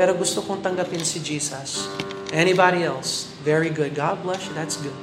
Pero 0.00 0.16
gusto 0.16 0.40
kong 0.40 0.64
tanggapin 0.64 1.04
si 1.04 1.20
Jesus. 1.20 1.88
Anybody 2.32 2.84
else? 2.84 3.32
Very 3.44 3.68
good. 3.72 3.92
God 3.92 4.24
bless 4.24 4.44
you. 4.48 4.52
That's 4.56 4.80
good. 4.80 4.96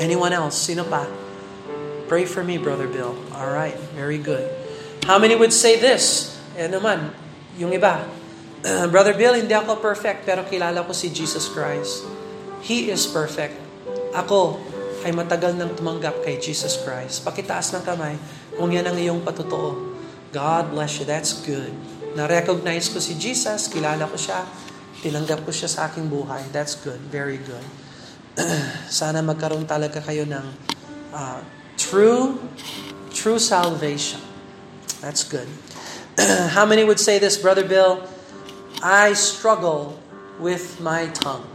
Anyone 0.00 0.32
else? 0.32 0.56
Sino 0.56 0.88
pa? 0.88 1.04
Pray 2.06 2.24
for 2.24 2.42
me, 2.42 2.58
Brother 2.58 2.86
Bill. 2.86 3.14
All 3.34 3.50
right. 3.50 3.76
Very 3.94 4.18
good. 4.18 4.46
How 5.04 5.18
many 5.18 5.34
would 5.34 5.52
say 5.52 5.78
this? 5.78 6.34
Eh 6.54 6.70
naman, 6.70 7.10
yung 7.58 7.74
iba. 7.74 8.06
Brother 8.94 9.16
Bill, 9.18 9.34
hindi 9.34 9.50
ako 9.50 9.82
perfect, 9.82 10.22
pero 10.22 10.46
kilala 10.46 10.86
ko 10.86 10.94
si 10.94 11.10
Jesus 11.10 11.50
Christ. 11.50 12.06
He 12.62 12.94
is 12.94 13.10
perfect. 13.10 13.58
Ako 14.14 14.62
ay 15.02 15.10
matagal 15.10 15.58
nang 15.58 15.74
tumanggap 15.74 16.22
kay 16.22 16.38
Jesus 16.38 16.78
Christ. 16.78 17.26
Pakitaas 17.26 17.74
ng 17.74 17.82
kamay 17.82 18.14
kung 18.54 18.70
yan 18.70 18.86
ang 18.86 18.94
iyong 18.94 19.20
patotoo. 19.26 19.92
God 20.30 20.70
bless 20.70 21.02
you. 21.02 21.04
That's 21.04 21.42
good. 21.42 21.74
Na-recognize 22.14 22.86
ko 22.92 23.02
si 23.02 23.18
Jesus, 23.18 23.66
kilala 23.66 24.06
ko 24.06 24.14
siya, 24.14 24.46
tinanggap 25.02 25.42
ko 25.42 25.50
siya 25.50 25.66
sa 25.66 25.90
aking 25.90 26.06
buhay. 26.06 26.46
That's 26.54 26.78
good. 26.78 27.02
Very 27.10 27.42
good. 27.42 27.66
Sana 28.88 29.20
magkaroon 29.20 29.66
talaga 29.66 29.98
kayo 29.98 30.22
ng 30.24 30.46
uh, 31.12 31.40
true, 31.76 32.40
true 33.12 33.38
salvation. 33.38 34.20
That's 35.00 35.24
good. 35.24 35.48
How 36.18 36.66
many 36.66 36.84
would 36.84 37.00
say 37.00 37.18
this, 37.18 37.36
Brother 37.36 37.66
Bill? 37.66 38.08
I 38.82 39.12
struggle 39.12 40.00
with 40.38 40.80
my 40.80 41.08
tongue. 41.08 41.48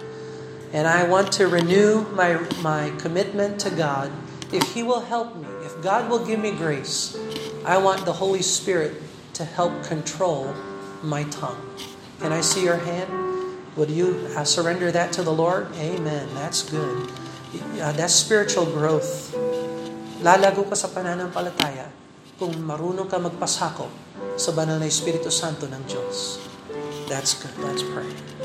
and 0.72 0.86
I 0.86 1.08
want 1.08 1.32
to 1.32 1.48
renew 1.48 2.02
my, 2.12 2.34
my 2.62 2.92
commitment 2.98 3.60
to 3.60 3.70
God. 3.70 4.10
If 4.52 4.74
He 4.74 4.82
will 4.82 5.00
help 5.00 5.36
me, 5.36 5.46
if 5.64 5.80
God 5.82 6.10
will 6.10 6.24
give 6.24 6.40
me 6.40 6.52
grace, 6.52 7.16
I 7.64 7.78
want 7.78 8.04
the 8.04 8.12
Holy 8.12 8.42
Spirit 8.42 9.02
to 9.34 9.44
help 9.44 9.84
control 9.84 10.54
my 11.02 11.24
tongue. 11.24 11.60
Can 12.20 12.32
I 12.32 12.40
see 12.40 12.64
your 12.64 12.76
hand? 12.76 13.56
Would 13.76 13.90
you 13.90 14.28
uh, 14.36 14.42
surrender 14.42 14.90
that 14.90 15.12
to 15.12 15.22
the 15.22 15.32
Lord? 15.32 15.68
Amen. 15.76 16.28
That's 16.34 16.68
good. 16.68 17.10
Uh, 17.78 17.94
that's 17.94 18.18
spiritual 18.18 18.66
growth. 18.66 19.30
Lalago 20.18 20.66
ka 20.66 20.74
sa 20.74 20.90
pananampalataya 20.90 21.86
kung 22.34 22.50
marunong 22.58 23.06
ka 23.06 23.22
magpasakop 23.22 23.90
sa 24.34 24.50
banal 24.50 24.82
na 24.82 24.90
Espiritu 24.90 25.30
Santo 25.30 25.70
ng 25.70 25.82
Diyos. 25.86 26.42
That's 27.06 27.38
good. 27.38 27.54
Let's 27.62 27.86
pray. 27.86 28.37